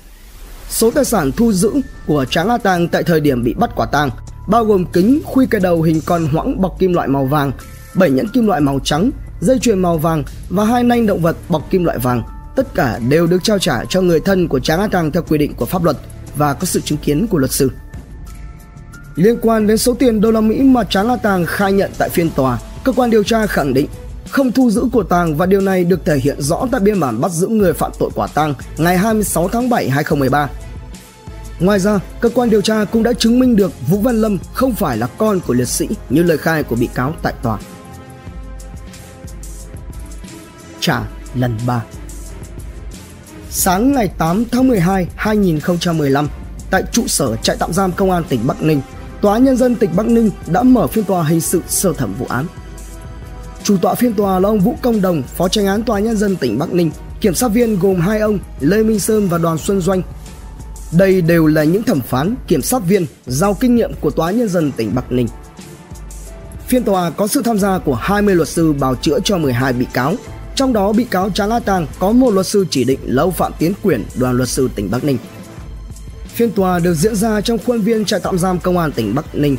Số 0.68 0.90
tài 0.90 1.04
sản 1.04 1.32
thu 1.32 1.52
giữ 1.52 1.72
của 2.06 2.24
Tráng 2.24 2.48
A 2.48 2.58
Tàng 2.58 2.88
tại 2.88 3.02
thời 3.02 3.20
điểm 3.20 3.44
bị 3.44 3.54
bắt 3.54 3.70
quả 3.76 3.86
tang 3.86 4.10
bao 4.46 4.64
gồm 4.64 4.84
kính 4.92 5.20
khuy 5.24 5.46
cây 5.46 5.60
đầu 5.60 5.82
hình 5.82 6.00
con 6.06 6.26
hoãng 6.26 6.60
bọc 6.60 6.78
kim 6.78 6.92
loại 6.92 7.08
màu 7.08 7.24
vàng, 7.24 7.52
7 7.94 8.10
nhẫn 8.10 8.28
kim 8.28 8.46
loại 8.46 8.60
màu 8.60 8.78
trắng, 8.84 9.10
dây 9.40 9.58
chuyền 9.58 9.78
màu 9.78 9.98
vàng 9.98 10.24
và 10.48 10.64
hai 10.64 10.82
nanh 10.82 11.06
động 11.06 11.22
vật 11.22 11.36
bọc 11.48 11.70
kim 11.70 11.84
loại 11.84 11.98
vàng. 11.98 12.22
Tất 12.56 12.74
cả 12.74 12.98
đều 13.08 13.26
được 13.26 13.44
trao 13.44 13.58
trả 13.58 13.84
cho 13.84 14.00
người 14.00 14.20
thân 14.20 14.48
của 14.48 14.60
Tráng 14.60 14.80
A 14.80 14.86
Tàng 14.86 15.12
theo 15.12 15.22
quy 15.22 15.38
định 15.38 15.54
của 15.54 15.66
pháp 15.66 15.84
luật 15.84 15.96
và 16.36 16.54
có 16.54 16.64
sự 16.66 16.80
chứng 16.80 16.98
kiến 16.98 17.26
của 17.26 17.38
luật 17.38 17.52
sư. 17.52 17.70
Liên 19.14 19.38
quan 19.42 19.66
đến 19.66 19.78
số 19.78 19.94
tiền 19.94 20.20
đô 20.20 20.30
la 20.30 20.40
Mỹ 20.40 20.62
mà 20.62 20.84
Tráng 20.84 21.08
A 21.08 21.16
Tàng 21.16 21.46
khai 21.46 21.72
nhận 21.72 21.90
tại 21.98 22.08
phiên 22.08 22.30
tòa, 22.30 22.58
cơ 22.84 22.92
quan 22.92 23.10
điều 23.10 23.22
tra 23.22 23.46
khẳng 23.46 23.74
định 23.74 23.86
không 24.30 24.52
thu 24.52 24.70
giữ 24.70 24.84
của 24.92 25.02
Tàng 25.02 25.36
và 25.36 25.46
điều 25.46 25.60
này 25.60 25.84
được 25.84 26.04
thể 26.04 26.18
hiện 26.18 26.42
rõ 26.42 26.66
tại 26.72 26.80
biên 26.80 27.00
bản 27.00 27.20
bắt 27.20 27.30
giữ 27.30 27.48
người 27.48 27.72
phạm 27.72 27.92
tội 27.98 28.10
quả 28.14 28.26
tang 28.26 28.54
ngày 28.76 28.98
26 28.98 29.48
tháng 29.48 29.68
7 29.68 29.90
2013. 29.90 30.48
Ngoài 31.60 31.78
ra, 31.78 32.00
cơ 32.20 32.28
quan 32.28 32.50
điều 32.50 32.60
tra 32.60 32.84
cũng 32.84 33.02
đã 33.02 33.12
chứng 33.12 33.38
minh 33.38 33.56
được 33.56 33.72
Vũ 33.88 33.98
Văn 33.98 34.16
Lâm 34.16 34.38
không 34.52 34.74
phải 34.74 34.96
là 34.96 35.06
con 35.06 35.40
của 35.40 35.54
liệt 35.54 35.68
sĩ 35.68 35.88
như 36.10 36.22
lời 36.22 36.38
khai 36.38 36.62
của 36.62 36.76
bị 36.76 36.88
cáo 36.94 37.14
tại 37.22 37.32
tòa. 37.42 37.58
Trả 40.80 41.00
lần 41.34 41.58
3 41.66 41.82
Sáng 43.58 43.92
ngày 43.92 44.10
8 44.18 44.44
tháng 44.52 44.68
12 44.68 45.06
2015, 45.16 46.28
tại 46.70 46.82
trụ 46.92 47.06
sở 47.06 47.36
trại 47.36 47.56
tạm 47.58 47.72
giam 47.72 47.92
công 47.92 48.10
an 48.10 48.24
tỉnh 48.28 48.46
Bắc 48.46 48.62
Ninh, 48.62 48.80
Tòa 49.20 49.38
nhân 49.38 49.56
dân 49.56 49.74
tỉnh 49.74 49.90
Bắc 49.96 50.06
Ninh 50.06 50.30
đã 50.46 50.62
mở 50.62 50.86
phiên 50.86 51.04
tòa 51.04 51.24
hình 51.24 51.40
sự 51.40 51.60
sơ 51.68 51.92
thẩm 51.92 52.14
vụ 52.18 52.26
án. 52.28 52.46
Chủ 53.62 53.76
tọa 53.76 53.94
phiên 53.94 54.14
tòa 54.14 54.38
là 54.38 54.48
ông 54.48 54.60
Vũ 54.60 54.76
Công 54.82 55.00
Đồng, 55.00 55.22
Phó 55.22 55.48
Tranh 55.48 55.66
án 55.66 55.82
Tòa 55.82 55.98
nhân 55.98 56.16
dân 56.16 56.36
tỉnh 56.36 56.58
Bắc 56.58 56.72
Ninh, 56.72 56.90
kiểm 57.20 57.34
sát 57.34 57.48
viên 57.48 57.78
gồm 57.78 58.00
hai 58.00 58.20
ông 58.20 58.38
Lê 58.60 58.82
Minh 58.82 59.00
Sơn 59.00 59.28
và 59.28 59.38
Đoàn 59.38 59.58
Xuân 59.58 59.80
Doanh. 59.80 60.02
Đây 60.98 61.20
đều 61.20 61.46
là 61.46 61.64
những 61.64 61.82
thẩm 61.82 62.00
phán, 62.00 62.34
kiểm 62.48 62.62
sát 62.62 62.82
viên 62.88 63.06
giàu 63.26 63.54
kinh 63.54 63.76
nghiệm 63.76 63.92
của 64.00 64.10
Tòa 64.10 64.30
nhân 64.30 64.48
dân 64.48 64.72
tỉnh 64.72 64.94
Bắc 64.94 65.12
Ninh. 65.12 65.28
Phiên 66.66 66.84
tòa 66.84 67.10
có 67.10 67.26
sự 67.26 67.42
tham 67.42 67.58
gia 67.58 67.78
của 67.78 67.94
20 67.94 68.34
luật 68.34 68.48
sư 68.48 68.72
bào 68.72 68.94
chữa 68.94 69.18
cho 69.24 69.38
12 69.38 69.72
bị 69.72 69.86
cáo, 69.92 70.14
trong 70.56 70.72
đó 70.72 70.92
bị 70.92 71.04
cáo 71.04 71.30
Tráng 71.30 71.50
A 71.50 71.60
Tàng 71.60 71.86
có 71.98 72.12
một 72.12 72.30
luật 72.30 72.46
sư 72.46 72.66
chỉ 72.70 72.84
định 72.84 72.98
Lâu 73.04 73.30
Phạm 73.30 73.52
Tiến 73.58 73.72
Quyền, 73.82 74.04
đoàn 74.14 74.36
luật 74.36 74.48
sư 74.48 74.68
tỉnh 74.74 74.90
Bắc 74.90 75.04
Ninh. 75.04 75.18
Phiên 76.28 76.50
tòa 76.50 76.78
được 76.78 76.94
diễn 76.94 77.16
ra 77.16 77.40
trong 77.40 77.58
khuôn 77.66 77.80
viên 77.80 78.04
trại 78.04 78.20
tạm 78.20 78.38
giam 78.38 78.58
công 78.58 78.78
an 78.78 78.92
tỉnh 78.92 79.14
Bắc 79.14 79.34
Ninh. 79.34 79.56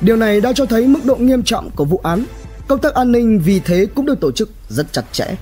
Điều 0.00 0.16
này 0.16 0.40
đã 0.40 0.52
cho 0.52 0.66
thấy 0.66 0.86
mức 0.86 1.04
độ 1.04 1.16
nghiêm 1.16 1.42
trọng 1.42 1.70
của 1.70 1.84
vụ 1.84 2.00
án. 2.02 2.24
Công 2.68 2.80
tác 2.80 2.94
an 2.94 3.12
ninh 3.12 3.40
vì 3.44 3.60
thế 3.60 3.86
cũng 3.94 4.06
được 4.06 4.20
tổ 4.20 4.32
chức 4.32 4.50
rất 4.68 4.92
chặt 4.92 5.04
chẽ. 5.12 5.34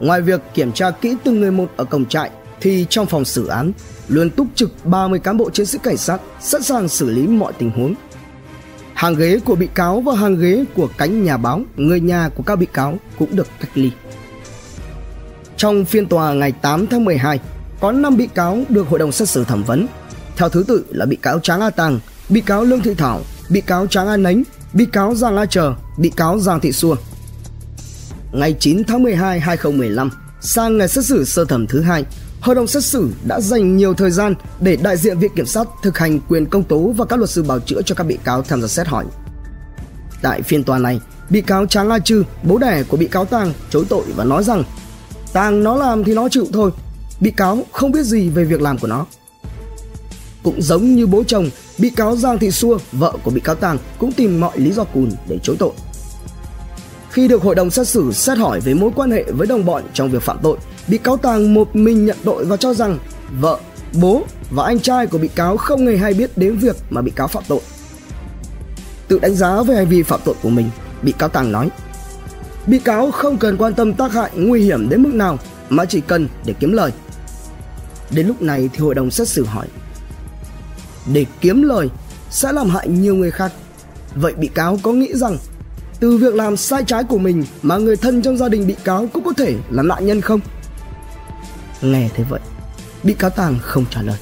Ngoài 0.00 0.20
việc 0.20 0.40
kiểm 0.54 0.72
tra 0.72 0.90
kỹ 0.90 1.16
từng 1.24 1.40
người 1.40 1.50
một 1.50 1.68
ở 1.76 1.84
cổng 1.84 2.06
trại 2.06 2.30
thì 2.60 2.86
trong 2.90 3.06
phòng 3.06 3.24
xử 3.24 3.46
án 3.46 3.72
luôn 4.08 4.30
túc 4.30 4.46
trực 4.54 4.84
30 4.84 5.18
cán 5.18 5.36
bộ 5.36 5.50
chiến 5.50 5.66
sĩ 5.66 5.78
cảnh 5.82 5.96
sát 5.96 6.20
sẵn 6.40 6.62
sàng 6.62 6.88
xử 6.88 7.10
lý 7.10 7.26
mọi 7.26 7.52
tình 7.58 7.70
huống. 7.70 7.94
Hàng 9.00 9.14
ghế 9.14 9.38
của 9.44 9.54
bị 9.54 9.68
cáo 9.74 10.00
và 10.00 10.14
hàng 10.14 10.36
ghế 10.36 10.64
của 10.74 10.88
cánh 10.98 11.24
nhà 11.24 11.36
báo, 11.36 11.62
người 11.76 12.00
nhà 12.00 12.28
của 12.28 12.42
các 12.42 12.56
bị 12.56 12.66
cáo 12.72 12.98
cũng 13.18 13.36
được 13.36 13.46
cách 13.60 13.70
ly. 13.74 13.90
Trong 15.56 15.84
phiên 15.84 16.06
tòa 16.06 16.32
ngày 16.32 16.52
8 16.52 16.86
tháng 16.86 17.04
12, 17.04 17.40
có 17.80 17.92
5 17.92 18.16
bị 18.16 18.26
cáo 18.26 18.62
được 18.68 18.88
hội 18.88 18.98
đồng 18.98 19.12
xét 19.12 19.28
xử 19.28 19.44
thẩm 19.44 19.64
vấn. 19.64 19.86
Theo 20.36 20.48
thứ 20.48 20.64
tự 20.68 20.84
là 20.88 21.06
bị 21.06 21.16
cáo 21.16 21.38
Tráng 21.38 21.60
A 21.60 21.70
Tàng, 21.70 22.00
bị 22.28 22.40
cáo 22.40 22.64
Lương 22.64 22.80
Thị 22.80 22.94
Thảo, 22.94 23.20
bị 23.48 23.60
cáo 23.60 23.86
Tráng 23.86 24.08
A 24.08 24.16
Nánh, 24.16 24.42
bị 24.72 24.86
cáo 24.86 25.14
Giang 25.14 25.36
A 25.36 25.46
Chờ, 25.46 25.74
bị 25.98 26.10
cáo 26.16 26.38
Giang 26.38 26.60
Thị 26.60 26.72
Xua. 26.72 26.96
Ngày 28.32 28.56
9 28.60 28.84
tháng 28.84 29.02
12 29.02 29.40
2015, 29.40 30.10
sang 30.40 30.78
ngày 30.78 30.88
xét 30.88 31.04
xử 31.04 31.24
sơ 31.24 31.44
thẩm 31.44 31.66
thứ 31.66 31.80
hai, 31.80 32.04
hội 32.40 32.54
đồng 32.54 32.66
xét 32.66 32.84
xử 32.84 33.08
đã 33.24 33.40
dành 33.40 33.76
nhiều 33.76 33.94
thời 33.94 34.10
gian 34.10 34.34
để 34.60 34.76
đại 34.76 34.96
diện 34.96 35.18
viện 35.18 35.30
kiểm 35.36 35.46
sát 35.46 35.68
thực 35.82 35.98
hành 35.98 36.20
quyền 36.28 36.46
công 36.46 36.64
tố 36.64 36.92
và 36.96 37.04
các 37.04 37.16
luật 37.16 37.30
sư 37.30 37.42
bảo 37.42 37.60
chữa 37.60 37.82
cho 37.82 37.94
các 37.94 38.04
bị 38.04 38.18
cáo 38.24 38.42
tham 38.42 38.62
gia 38.62 38.68
xét 38.68 38.86
hỏi. 38.86 39.04
Tại 40.22 40.42
phiên 40.42 40.64
tòa 40.64 40.78
này, 40.78 41.00
bị 41.30 41.40
cáo 41.40 41.66
Tráng 41.66 41.90
A 41.90 41.98
Trư, 41.98 42.24
bố 42.42 42.58
đẻ 42.58 42.82
của 42.88 42.96
bị 42.96 43.06
cáo 43.06 43.24
Tàng, 43.24 43.52
chối 43.70 43.84
tội 43.88 44.04
và 44.16 44.24
nói 44.24 44.44
rằng 44.44 44.64
Tàng 45.32 45.64
nó 45.64 45.76
làm 45.76 46.04
thì 46.04 46.14
nó 46.14 46.28
chịu 46.28 46.46
thôi, 46.52 46.70
bị 47.20 47.30
cáo 47.30 47.64
không 47.72 47.92
biết 47.92 48.02
gì 48.02 48.28
về 48.28 48.44
việc 48.44 48.60
làm 48.60 48.78
của 48.78 48.86
nó. 48.86 49.06
Cũng 50.42 50.62
giống 50.62 50.94
như 50.94 51.06
bố 51.06 51.24
chồng, 51.26 51.50
bị 51.78 51.90
cáo 51.90 52.16
Giang 52.16 52.38
Thị 52.38 52.50
Xua, 52.50 52.78
vợ 52.92 53.12
của 53.24 53.30
bị 53.30 53.40
cáo 53.40 53.54
Tàng 53.54 53.78
cũng 53.98 54.12
tìm 54.12 54.40
mọi 54.40 54.58
lý 54.58 54.72
do 54.72 54.84
cùn 54.84 55.12
để 55.28 55.38
chối 55.42 55.56
tội. 55.58 55.72
Khi 57.10 57.28
được 57.28 57.42
hội 57.42 57.54
đồng 57.54 57.70
xét 57.70 57.88
xử 57.88 58.12
xét 58.12 58.38
hỏi 58.38 58.60
về 58.60 58.74
mối 58.74 58.90
quan 58.94 59.10
hệ 59.10 59.22
với 59.22 59.46
đồng 59.46 59.64
bọn 59.64 59.82
trong 59.94 60.10
việc 60.10 60.22
phạm 60.22 60.38
tội, 60.42 60.58
bị 60.90 60.98
cáo 60.98 61.16
Tàng 61.16 61.54
một 61.54 61.76
mình 61.76 62.06
nhận 62.06 62.16
tội 62.24 62.44
và 62.44 62.56
cho 62.56 62.74
rằng 62.74 62.98
vợ, 63.40 63.58
bố 64.00 64.22
và 64.50 64.64
anh 64.64 64.80
trai 64.80 65.06
của 65.06 65.18
bị 65.18 65.28
cáo 65.28 65.56
không 65.56 65.86
hề 65.86 65.96
hay 65.96 66.14
biết 66.14 66.38
đến 66.38 66.56
việc 66.56 66.76
mà 66.90 67.02
bị 67.02 67.10
cáo 67.10 67.28
phạm 67.28 67.42
tội. 67.48 67.60
Tự 69.08 69.18
đánh 69.18 69.34
giá 69.34 69.62
về 69.62 69.74
hành 69.74 69.88
vi 69.88 70.02
phạm 70.02 70.20
tội 70.24 70.34
của 70.42 70.48
mình, 70.48 70.70
bị 71.02 71.12
cáo 71.12 71.28
Tàng 71.28 71.52
nói 71.52 71.68
Bị 72.66 72.78
cáo 72.78 73.10
không 73.10 73.36
cần 73.36 73.56
quan 73.56 73.74
tâm 73.74 73.92
tác 73.92 74.12
hại 74.12 74.30
nguy 74.34 74.62
hiểm 74.62 74.88
đến 74.88 75.02
mức 75.02 75.14
nào 75.14 75.38
mà 75.68 75.84
chỉ 75.84 76.00
cần 76.00 76.28
để 76.44 76.54
kiếm 76.60 76.72
lời. 76.72 76.92
Đến 78.10 78.26
lúc 78.26 78.42
này 78.42 78.70
thì 78.72 78.78
hội 78.78 78.94
đồng 78.94 79.10
xét 79.10 79.28
xử 79.28 79.44
hỏi 79.44 79.66
Để 81.12 81.26
kiếm 81.40 81.62
lời 81.62 81.88
sẽ 82.30 82.52
làm 82.52 82.70
hại 82.70 82.88
nhiều 82.88 83.14
người 83.14 83.30
khác 83.30 83.52
Vậy 84.14 84.34
bị 84.34 84.48
cáo 84.48 84.78
có 84.82 84.92
nghĩ 84.92 85.14
rằng 85.14 85.38
từ 86.00 86.16
việc 86.16 86.34
làm 86.34 86.56
sai 86.56 86.84
trái 86.86 87.04
của 87.04 87.18
mình 87.18 87.44
mà 87.62 87.76
người 87.76 87.96
thân 87.96 88.22
trong 88.22 88.36
gia 88.36 88.48
đình 88.48 88.66
bị 88.66 88.76
cáo 88.84 89.08
cũng 89.12 89.24
có 89.24 89.32
thể 89.32 89.54
là 89.70 89.82
nạn 89.82 90.06
nhân 90.06 90.20
không? 90.20 90.40
Nghe 91.82 92.08
thế 92.14 92.24
vậy, 92.28 92.40
bị 93.02 93.14
cáo 93.14 93.30
Tàng 93.30 93.58
không 93.62 93.84
trả 93.90 94.02
lời. 94.02 94.18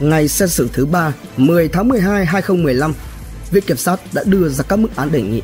Ngày 0.00 0.28
xét 0.28 0.50
xử 0.50 0.68
thứ 0.72 0.86
ba, 0.86 1.14
10 1.36 1.68
tháng 1.68 1.88
12 1.88 2.26
2015, 2.26 2.94
Viện 3.50 3.64
Kiểm 3.66 3.76
sát 3.76 4.00
đã 4.12 4.22
đưa 4.26 4.48
ra 4.48 4.64
các 4.68 4.76
mức 4.76 4.96
án 4.96 5.12
đề 5.12 5.22
nghị. 5.22 5.42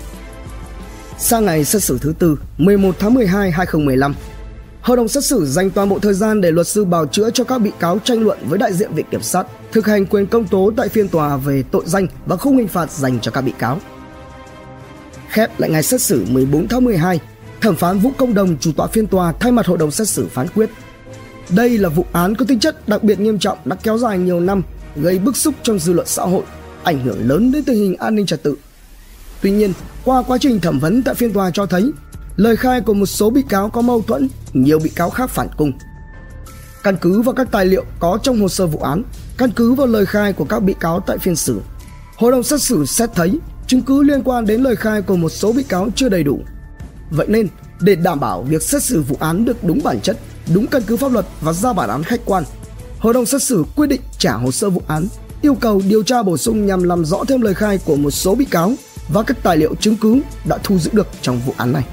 Sang 1.18 1.44
ngày 1.44 1.64
xét 1.64 1.82
xử 1.82 1.98
thứ 1.98 2.14
tư, 2.18 2.38
11 2.58 2.96
tháng 2.98 3.14
12 3.14 3.50
2015, 3.50 4.14
Hội 4.82 4.96
đồng 4.96 5.08
xét 5.08 5.24
xử 5.24 5.46
dành 5.46 5.70
toàn 5.70 5.88
bộ 5.88 5.98
thời 5.98 6.14
gian 6.14 6.40
để 6.40 6.50
luật 6.50 6.66
sư 6.66 6.84
bào 6.84 7.06
chữa 7.06 7.30
cho 7.30 7.44
các 7.44 7.58
bị 7.58 7.72
cáo 7.80 7.98
tranh 7.98 8.22
luận 8.22 8.38
với 8.48 8.58
đại 8.58 8.72
diện 8.72 8.94
viện 8.94 9.06
kiểm 9.10 9.22
sát, 9.22 9.46
thực 9.72 9.86
hành 9.86 10.06
quyền 10.06 10.26
công 10.26 10.48
tố 10.48 10.70
tại 10.76 10.88
phiên 10.88 11.08
tòa 11.08 11.36
về 11.36 11.62
tội 11.70 11.82
danh 11.86 12.06
và 12.26 12.36
khung 12.36 12.56
hình 12.56 12.68
phạt 12.68 12.90
dành 12.90 13.20
cho 13.20 13.30
các 13.30 13.40
bị 13.40 13.52
cáo. 13.58 13.78
Khép 15.28 15.60
lại 15.60 15.70
ngày 15.70 15.82
xét 15.82 16.00
xử 16.02 16.24
14 16.28 16.68
tháng 16.68 16.84
12, 16.84 17.20
thẩm 17.62 17.76
phán 17.76 17.98
Vũ 17.98 18.10
Công 18.18 18.34
Đồng 18.34 18.56
chủ 18.60 18.72
tọa 18.72 18.86
phiên 18.86 19.06
tòa 19.06 19.32
thay 19.32 19.52
mặt 19.52 19.66
hội 19.66 19.78
đồng 19.78 19.90
xét 19.90 20.08
xử 20.08 20.26
phán 20.26 20.48
quyết. 20.54 20.70
Đây 21.48 21.78
là 21.78 21.88
vụ 21.88 22.06
án 22.12 22.34
có 22.34 22.44
tính 22.44 22.58
chất 22.58 22.88
đặc 22.88 23.02
biệt 23.02 23.20
nghiêm 23.20 23.38
trọng 23.38 23.58
đã 23.64 23.76
kéo 23.82 23.98
dài 23.98 24.18
nhiều 24.18 24.40
năm, 24.40 24.62
gây 24.96 25.18
bức 25.18 25.36
xúc 25.36 25.54
trong 25.62 25.78
dư 25.78 25.92
luận 25.92 26.06
xã 26.06 26.22
hội, 26.22 26.42
ảnh 26.82 27.04
hưởng 27.04 27.28
lớn 27.28 27.52
đến 27.52 27.64
tình 27.64 27.76
hình 27.76 27.96
an 27.96 28.14
ninh 28.14 28.26
trật 28.26 28.42
tự. 28.42 28.56
Tuy 29.42 29.50
nhiên, 29.50 29.72
qua 30.04 30.22
quá 30.22 30.38
trình 30.40 30.60
thẩm 30.60 30.78
vấn 30.78 31.02
tại 31.02 31.14
phiên 31.14 31.32
tòa 31.32 31.50
cho 31.50 31.66
thấy 31.66 31.92
lời 32.36 32.56
khai 32.56 32.80
của 32.80 32.94
một 32.94 33.06
số 33.06 33.30
bị 33.30 33.42
cáo 33.48 33.70
có 33.70 33.80
mâu 33.80 34.02
thuẫn, 34.02 34.28
nhiều 34.52 34.78
bị 34.78 34.90
cáo 34.90 35.10
khác 35.10 35.30
phản 35.30 35.48
cung. 35.56 35.72
Căn 36.82 36.96
cứ 37.00 37.22
vào 37.22 37.34
các 37.34 37.48
tài 37.50 37.66
liệu 37.66 37.84
có 38.00 38.18
trong 38.22 38.40
hồ 38.40 38.48
sơ 38.48 38.66
vụ 38.66 38.78
án, 38.78 39.02
căn 39.38 39.50
cứ 39.50 39.72
vào 39.72 39.86
lời 39.86 40.06
khai 40.06 40.32
của 40.32 40.44
các 40.44 40.62
bị 40.62 40.74
cáo 40.80 41.00
tại 41.00 41.18
phiên 41.18 41.36
xử, 41.36 41.60
hội 42.16 42.32
đồng 42.32 42.42
xét 42.42 42.62
xử 42.62 42.84
xét 42.84 43.10
thấy 43.14 43.38
chứng 43.66 43.82
cứ 43.82 44.02
liên 44.02 44.22
quan 44.22 44.46
đến 44.46 44.62
lời 44.62 44.76
khai 44.76 45.02
của 45.02 45.16
một 45.16 45.28
số 45.28 45.52
bị 45.52 45.62
cáo 45.62 45.88
chưa 45.96 46.08
đầy 46.08 46.22
đủ. 46.22 46.40
Vậy 47.12 47.26
nên, 47.28 47.48
để 47.80 47.94
đảm 47.94 48.20
bảo 48.20 48.42
việc 48.42 48.62
xét 48.62 48.82
xử 48.82 49.02
vụ 49.02 49.16
án 49.20 49.44
được 49.44 49.64
đúng 49.64 49.80
bản 49.84 50.00
chất, 50.00 50.18
đúng 50.54 50.66
căn 50.66 50.82
cứ 50.86 50.96
pháp 50.96 51.12
luật 51.12 51.26
và 51.40 51.52
ra 51.52 51.72
bản 51.72 51.88
án 51.88 52.02
khách 52.02 52.20
quan, 52.24 52.44
hội 52.98 53.14
đồng 53.14 53.26
xét 53.26 53.42
xử 53.42 53.64
quyết 53.76 53.86
định 53.86 54.00
trả 54.18 54.32
hồ 54.32 54.50
sơ 54.50 54.70
vụ 54.70 54.82
án, 54.86 55.06
yêu 55.42 55.54
cầu 55.54 55.82
điều 55.88 56.02
tra 56.02 56.22
bổ 56.22 56.36
sung 56.36 56.66
nhằm 56.66 56.82
làm 56.82 57.04
rõ 57.04 57.24
thêm 57.28 57.40
lời 57.40 57.54
khai 57.54 57.78
của 57.84 57.96
một 57.96 58.10
số 58.10 58.34
bị 58.34 58.44
cáo 58.44 58.74
và 59.08 59.22
các 59.22 59.36
tài 59.42 59.56
liệu 59.56 59.74
chứng 59.74 59.96
cứ 59.96 60.20
đã 60.44 60.58
thu 60.64 60.78
giữ 60.78 60.90
được 60.94 61.06
trong 61.22 61.40
vụ 61.46 61.54
án 61.56 61.72
này. 61.72 61.84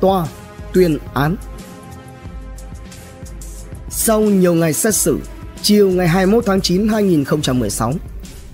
Tòa 0.00 0.26
tuyên 0.72 0.98
án 1.14 1.36
Sau 3.90 4.20
nhiều 4.20 4.54
ngày 4.54 4.72
xét 4.72 4.94
xử, 4.94 5.18
chiều 5.62 5.90
ngày 5.90 6.08
21 6.08 6.44
tháng 6.46 6.60
9 6.60 6.88
2016, 6.88 7.92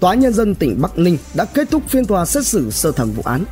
Tòa 0.00 0.14
Nhân 0.14 0.32
dân 0.32 0.54
tỉnh 0.54 0.82
Bắc 0.82 0.98
Ninh 0.98 1.18
đã 1.34 1.44
kết 1.44 1.70
thúc 1.70 1.82
phiên 1.88 2.04
tòa 2.04 2.24
xét 2.24 2.46
xử 2.46 2.70
sơ 2.70 2.92
thẩm 2.92 3.10
vụ 3.12 3.22
án. 3.26 3.44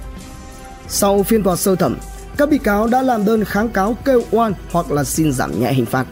Sau 0.89 1.23
phiên 1.23 1.43
tòa 1.43 1.57
sơ 1.57 1.77
thẩm, 1.77 1.97
các 2.37 2.51
bị 2.51 2.59
cáo 2.59 2.87
đã 2.87 3.03
làm 3.03 3.25
đơn 3.25 3.45
kháng 3.45 3.69
cáo 3.69 3.97
kêu 4.05 4.23
oan 4.31 4.53
hoặc 4.71 4.91
là 4.91 5.05
xin 5.05 5.33
giảm 5.33 5.61
nhẹ 5.61 5.73
hình 5.73 5.87
phạt. 5.87 6.07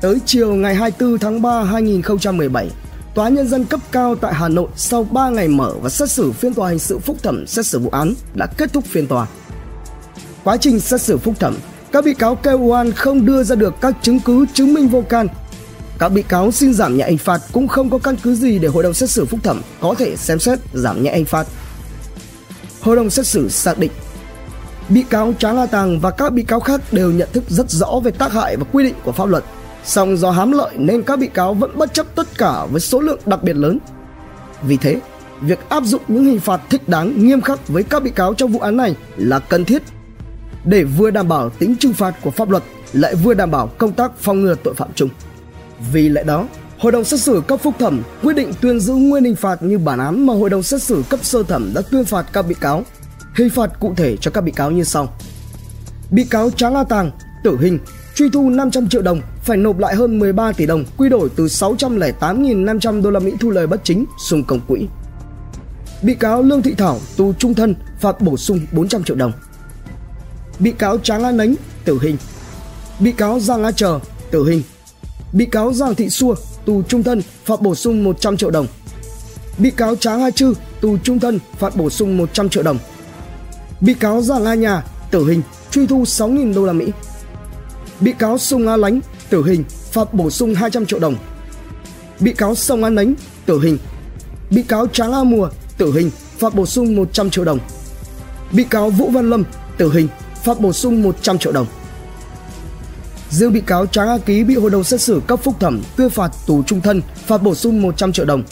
Tới 0.00 0.18
chiều 0.26 0.54
ngày 0.54 0.74
24 0.74 1.18
tháng 1.18 1.42
3 1.42 1.64
2017, 1.64 2.70
Tòa 3.14 3.28
Nhân 3.28 3.48
dân 3.48 3.64
cấp 3.64 3.80
cao 3.92 4.14
tại 4.14 4.34
Hà 4.34 4.48
Nội 4.48 4.68
sau 4.76 5.04
3 5.04 5.28
ngày 5.28 5.48
mở 5.48 5.74
và 5.82 5.88
xét 5.88 6.10
xử 6.10 6.32
phiên 6.32 6.54
tòa 6.54 6.68
hình 6.68 6.78
sự 6.78 6.98
phúc 6.98 7.16
thẩm 7.22 7.46
xét 7.46 7.66
xử 7.66 7.78
vụ 7.78 7.90
án 7.90 8.14
đã 8.34 8.46
kết 8.46 8.72
thúc 8.72 8.84
phiên 8.84 9.06
tòa. 9.06 9.26
Quá 10.44 10.56
trình 10.56 10.80
xét 10.80 11.00
xử 11.00 11.18
phúc 11.18 11.34
thẩm, 11.40 11.56
các 11.92 12.04
bị 12.04 12.14
cáo 12.14 12.34
kêu 12.34 12.58
oan 12.58 12.92
không 12.92 13.26
đưa 13.26 13.42
ra 13.42 13.56
được 13.56 13.74
các 13.80 13.94
chứng 14.02 14.20
cứ 14.20 14.46
chứng 14.54 14.74
minh 14.74 14.88
vô 14.88 15.02
can. 15.08 15.28
Các 15.98 16.08
bị 16.08 16.22
cáo 16.22 16.52
xin 16.52 16.74
giảm 16.74 16.96
nhẹ 16.96 17.04
hình 17.08 17.18
phạt 17.18 17.40
cũng 17.52 17.68
không 17.68 17.90
có 17.90 17.98
căn 17.98 18.16
cứ 18.22 18.34
gì 18.34 18.58
để 18.58 18.68
hội 18.68 18.82
đồng 18.82 18.94
xét 18.94 19.10
xử 19.10 19.24
phúc 19.24 19.40
thẩm 19.42 19.60
có 19.80 19.94
thể 19.98 20.16
xem 20.16 20.38
xét 20.38 20.58
giảm 20.72 21.02
nhẹ 21.02 21.14
hình 21.14 21.24
phạt. 21.24 21.46
Hội 22.80 22.96
đồng 22.96 23.10
xét 23.10 23.26
xử 23.26 23.48
xác 23.48 23.78
định 23.78 23.90
bị 24.88 25.04
cáo 25.10 25.34
Tráng 25.38 25.56
A 25.58 25.66
Tàng 25.66 26.00
và 26.00 26.10
các 26.10 26.32
bị 26.32 26.42
cáo 26.42 26.60
khác 26.60 26.80
đều 26.92 27.10
nhận 27.10 27.28
thức 27.32 27.44
rất 27.48 27.70
rõ 27.70 28.00
về 28.04 28.10
tác 28.10 28.32
hại 28.32 28.56
và 28.56 28.64
quy 28.72 28.84
định 28.84 28.94
của 29.04 29.12
pháp 29.12 29.28
luật. 29.28 29.44
Song 29.84 30.16
do 30.16 30.30
hám 30.30 30.52
lợi 30.52 30.74
nên 30.76 31.02
các 31.02 31.18
bị 31.18 31.26
cáo 31.26 31.54
vẫn 31.54 31.78
bất 31.78 31.94
chấp 31.94 32.06
tất 32.14 32.38
cả 32.38 32.66
với 32.70 32.80
số 32.80 33.00
lượng 33.00 33.20
đặc 33.26 33.42
biệt 33.42 33.56
lớn. 33.56 33.78
Vì 34.62 34.76
thế, 34.76 35.00
việc 35.40 35.58
áp 35.68 35.84
dụng 35.84 36.02
những 36.08 36.24
hình 36.24 36.40
phạt 36.40 36.60
thích 36.70 36.88
đáng 36.88 37.26
nghiêm 37.26 37.40
khắc 37.40 37.68
với 37.68 37.82
các 37.82 38.02
bị 38.02 38.10
cáo 38.10 38.34
trong 38.34 38.52
vụ 38.52 38.60
án 38.60 38.76
này 38.76 38.96
là 39.16 39.38
cần 39.38 39.64
thiết 39.64 39.82
để 40.64 40.84
vừa 40.84 41.10
đảm 41.10 41.28
bảo 41.28 41.50
tính 41.50 41.76
trừng 41.80 41.92
phạt 41.92 42.14
của 42.22 42.30
pháp 42.30 42.50
luật 42.50 42.62
lại 42.92 43.14
vừa 43.14 43.34
đảm 43.34 43.50
bảo 43.50 43.66
công 43.66 43.92
tác 43.92 44.18
phòng 44.18 44.40
ngừa 44.40 44.54
tội 44.64 44.74
phạm 44.74 44.88
chung. 44.94 45.08
Vì 45.92 46.08
lẽ 46.08 46.22
đó, 46.22 46.48
Hội 46.78 46.92
đồng 46.92 47.04
xét 47.04 47.20
xử 47.20 47.42
cấp 47.48 47.60
phúc 47.62 47.74
thẩm 47.78 48.02
quyết 48.22 48.34
định 48.34 48.52
tuyên 48.60 48.80
giữ 48.80 48.94
nguyên 48.94 49.24
hình 49.24 49.36
phạt 49.36 49.62
như 49.62 49.78
bản 49.78 49.98
án 49.98 50.26
mà 50.26 50.34
Hội 50.34 50.50
đồng 50.50 50.62
xét 50.62 50.82
xử 50.82 51.02
cấp 51.08 51.20
sơ 51.22 51.42
thẩm 51.42 51.74
đã 51.74 51.82
tuyên 51.90 52.04
phạt 52.04 52.26
các 52.32 52.42
bị 52.42 52.54
cáo. 52.60 52.82
Hình 53.34 53.50
phạt 53.50 53.80
cụ 53.80 53.94
thể 53.96 54.16
cho 54.16 54.30
các 54.30 54.40
bị 54.40 54.52
cáo 54.52 54.70
như 54.70 54.84
sau. 54.84 55.16
Bị 56.10 56.24
cáo 56.24 56.50
Tráng 56.50 56.74
A 56.74 56.84
Tàng, 56.84 57.10
tử 57.44 57.58
hình, 57.60 57.78
truy 58.14 58.28
thu 58.30 58.50
500 58.50 58.88
triệu 58.88 59.02
đồng, 59.02 59.20
phải 59.44 59.56
nộp 59.56 59.78
lại 59.78 59.94
hơn 59.94 60.18
13 60.18 60.52
tỷ 60.52 60.66
đồng, 60.66 60.84
quy 60.96 61.08
đổi 61.08 61.28
từ 61.36 61.44
608.500 61.44 63.02
đô 63.02 63.10
la 63.10 63.20
Mỹ 63.20 63.32
thu 63.40 63.50
lời 63.50 63.66
bất 63.66 63.80
chính 63.84 64.04
xung 64.18 64.44
công 64.44 64.60
quỹ. 64.68 64.86
Bị 66.02 66.14
cáo 66.14 66.42
Lương 66.42 66.62
Thị 66.62 66.74
Thảo, 66.78 67.00
tù 67.16 67.32
trung 67.32 67.54
thân, 67.54 67.74
phạt 68.00 68.20
bổ 68.20 68.36
sung 68.36 68.60
400 68.72 69.04
triệu 69.04 69.16
đồng. 69.16 69.32
Bị 70.58 70.72
cáo 70.72 70.98
Tráng 70.98 71.24
A 71.24 71.32
Nánh, 71.32 71.54
tử 71.84 71.98
hình. 72.02 72.16
Bị 73.00 73.12
cáo 73.12 73.40
Giang 73.40 73.64
A 73.64 73.72
Chờ, 73.72 73.98
tử 74.30 74.48
hình. 74.48 74.62
Bị 75.34 75.46
cáo 75.46 75.72
Giang 75.72 75.94
Thị 75.94 76.10
Xua, 76.10 76.34
tù 76.64 76.82
trung 76.82 77.02
thân, 77.02 77.22
phạt 77.44 77.60
bổ 77.60 77.74
sung 77.74 78.04
100 78.04 78.36
triệu 78.36 78.50
đồng. 78.50 78.66
Bị 79.58 79.70
cáo 79.70 79.96
Tráng 79.96 80.22
A 80.22 80.30
Trư, 80.30 80.54
tù 80.80 80.98
trung 80.98 81.20
thân, 81.20 81.38
phạt 81.58 81.76
bổ 81.76 81.90
sung 81.90 82.16
100 82.16 82.48
triệu 82.48 82.62
đồng. 82.62 82.78
Bị 83.80 83.94
cáo 83.94 84.22
Giang 84.22 84.44
A 84.44 84.54
Nhà, 84.54 84.84
tử 85.10 85.26
hình, 85.26 85.42
truy 85.70 85.86
thu 85.86 86.02
6.000 86.02 86.54
đô 86.54 86.64
la 86.64 86.72
Mỹ. 86.72 86.86
Bị 88.00 88.12
cáo 88.18 88.38
Sung 88.38 88.68
A 88.68 88.76
Lánh, 88.76 89.00
tử 89.30 89.44
hình, 89.44 89.64
phạt 89.92 90.14
bổ 90.14 90.30
sung 90.30 90.54
200 90.54 90.86
triệu 90.86 90.98
đồng. 90.98 91.16
Bị 92.20 92.32
cáo 92.32 92.54
Sông 92.54 92.84
A 92.84 92.90
Nánh, 92.90 93.14
tử 93.46 93.60
hình. 93.60 93.78
Bị 94.50 94.62
cáo 94.62 94.86
Tráng 94.86 95.12
A 95.12 95.24
Mùa, 95.24 95.48
tử 95.78 95.92
hình, 95.92 96.10
phạt 96.38 96.54
bổ 96.54 96.66
sung 96.66 96.96
100 96.96 97.30
triệu 97.30 97.44
đồng. 97.44 97.58
Bị 98.52 98.64
cáo 98.64 98.90
Vũ 98.90 99.10
Văn 99.10 99.30
Lâm, 99.30 99.44
tử 99.78 99.92
hình, 99.92 100.08
phạt 100.44 100.60
bổ 100.60 100.72
sung 100.72 101.02
100 101.02 101.38
triệu 101.38 101.52
đồng. 101.52 101.66
Riêng 103.34 103.52
bị 103.52 103.60
cáo 103.60 103.86
Tráng 103.86 104.08
A 104.08 104.18
Ký 104.18 104.44
bị 104.44 104.54
hội 104.54 104.70
đồng 104.70 104.84
xét 104.84 105.00
xử 105.00 105.22
cấp 105.26 105.40
phúc 105.42 105.54
thẩm 105.60 105.82
tuyên 105.96 106.10
phạt 106.10 106.30
tù 106.46 106.62
trung 106.62 106.80
thân, 106.80 107.02
phạt 107.26 107.42
bổ 107.42 107.54
sung 107.54 107.82
100 107.82 108.12
triệu 108.12 108.26
đồng. 108.26 108.42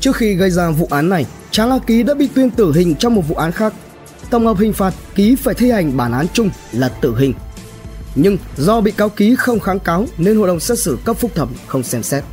Trước 0.00 0.16
khi 0.16 0.34
gây 0.34 0.50
ra 0.50 0.70
vụ 0.70 0.88
án 0.90 1.08
này, 1.08 1.26
Tráng 1.50 1.70
A 1.70 1.78
Ký 1.78 2.02
đã 2.02 2.14
bị 2.14 2.28
tuyên 2.34 2.50
tử 2.50 2.72
hình 2.72 2.94
trong 2.94 3.14
một 3.14 3.22
vụ 3.28 3.34
án 3.34 3.52
khác. 3.52 3.72
Tổng 4.30 4.46
hợp 4.46 4.58
hình 4.58 4.72
phạt 4.72 4.94
Ký 5.14 5.36
phải 5.36 5.54
thi 5.54 5.70
hành 5.70 5.96
bản 5.96 6.12
án 6.12 6.26
chung 6.32 6.50
là 6.72 6.88
tử 6.88 7.16
hình. 7.18 7.34
Nhưng 8.14 8.36
do 8.56 8.80
bị 8.80 8.90
cáo 8.90 9.08
Ký 9.08 9.36
không 9.36 9.60
kháng 9.60 9.80
cáo 9.80 10.06
nên 10.18 10.36
hội 10.36 10.48
đồng 10.48 10.60
xét 10.60 10.78
xử 10.78 10.98
cấp 11.04 11.16
phúc 11.16 11.30
thẩm 11.34 11.48
không 11.66 11.82
xem 11.82 12.02
xét. 12.02 12.24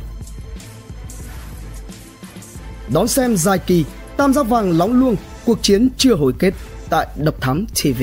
Đón 2.92 3.08
xem 3.08 3.36
dài 3.36 3.58
kỳ 3.58 3.84
Tam 4.16 4.34
giác 4.34 4.48
vàng 4.48 4.78
lóng 4.78 5.00
luông 5.00 5.16
cuộc 5.44 5.58
chiến 5.62 5.88
chưa 5.96 6.14
hồi 6.14 6.32
kết 6.38 6.54
tại 6.90 7.06
Độc 7.16 7.40
Thám 7.40 7.66
TV. 7.66 8.02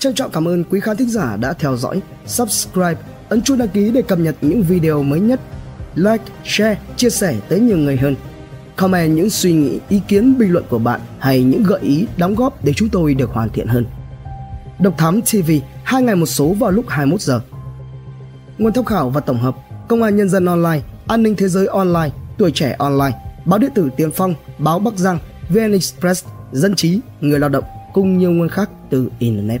Trân 0.00 0.14
trọng 0.14 0.30
cảm 0.30 0.48
ơn 0.48 0.64
quý 0.64 0.80
khán 0.80 0.96
thính 0.96 1.10
giả 1.10 1.36
đã 1.36 1.52
theo 1.52 1.76
dõi, 1.76 2.00
subscribe, 2.26 2.96
ấn 3.28 3.42
chuông 3.42 3.58
đăng 3.58 3.68
ký 3.68 3.90
để 3.90 4.02
cập 4.02 4.18
nhật 4.18 4.36
những 4.40 4.62
video 4.62 5.02
mới 5.02 5.20
nhất. 5.20 5.40
Like, 5.94 6.24
share, 6.44 6.78
chia 6.96 7.10
sẻ 7.10 7.36
tới 7.48 7.60
nhiều 7.60 7.76
người 7.76 7.96
hơn. 7.96 8.16
Comment 8.76 9.16
những 9.16 9.30
suy 9.30 9.52
nghĩ, 9.52 9.78
ý 9.88 10.00
kiến, 10.08 10.38
bình 10.38 10.52
luận 10.52 10.64
của 10.68 10.78
bạn 10.78 11.00
hay 11.18 11.42
những 11.42 11.62
gợi 11.62 11.80
ý, 11.80 12.06
đóng 12.16 12.34
góp 12.34 12.64
để 12.64 12.72
chúng 12.76 12.88
tôi 12.88 13.14
được 13.14 13.30
hoàn 13.30 13.50
thiện 13.50 13.66
hơn. 13.66 13.86
Độc 14.78 14.94
Thám 14.98 15.20
TV, 15.22 15.50
hai 15.84 16.02
ngày 16.02 16.16
một 16.16 16.26
số 16.26 16.48
vào 16.48 16.70
lúc 16.70 16.84
21 16.88 17.20
giờ. 17.20 17.40
Nguồn 18.58 18.72
tham 18.72 18.84
khảo 18.84 19.10
và 19.10 19.20
tổng 19.20 19.40
hợp: 19.40 19.56
Công 19.88 20.02
an 20.02 20.16
Nhân 20.16 20.28
dân 20.28 20.46
online, 20.46 20.80
An 21.06 21.22
ninh 21.22 21.36
thế 21.36 21.48
giới 21.48 21.66
online, 21.66 22.10
Tuổi 22.38 22.50
trẻ 22.50 22.76
online, 22.78 23.18
Báo 23.44 23.58
điện 23.58 23.70
tử 23.74 23.90
Tiền 23.96 24.10
Phong, 24.10 24.34
Báo 24.58 24.78
Bắc 24.78 24.94
Giang, 24.96 25.18
VN 25.48 25.72
Express, 25.72 26.24
Dân 26.52 26.74
trí, 26.74 27.00
Người 27.20 27.38
lao 27.38 27.50
động 27.50 27.64
cùng 27.92 28.18
nhiều 28.18 28.30
nguồn 28.30 28.48
khác 28.48 28.70
từ 28.90 29.10
internet. 29.18 29.60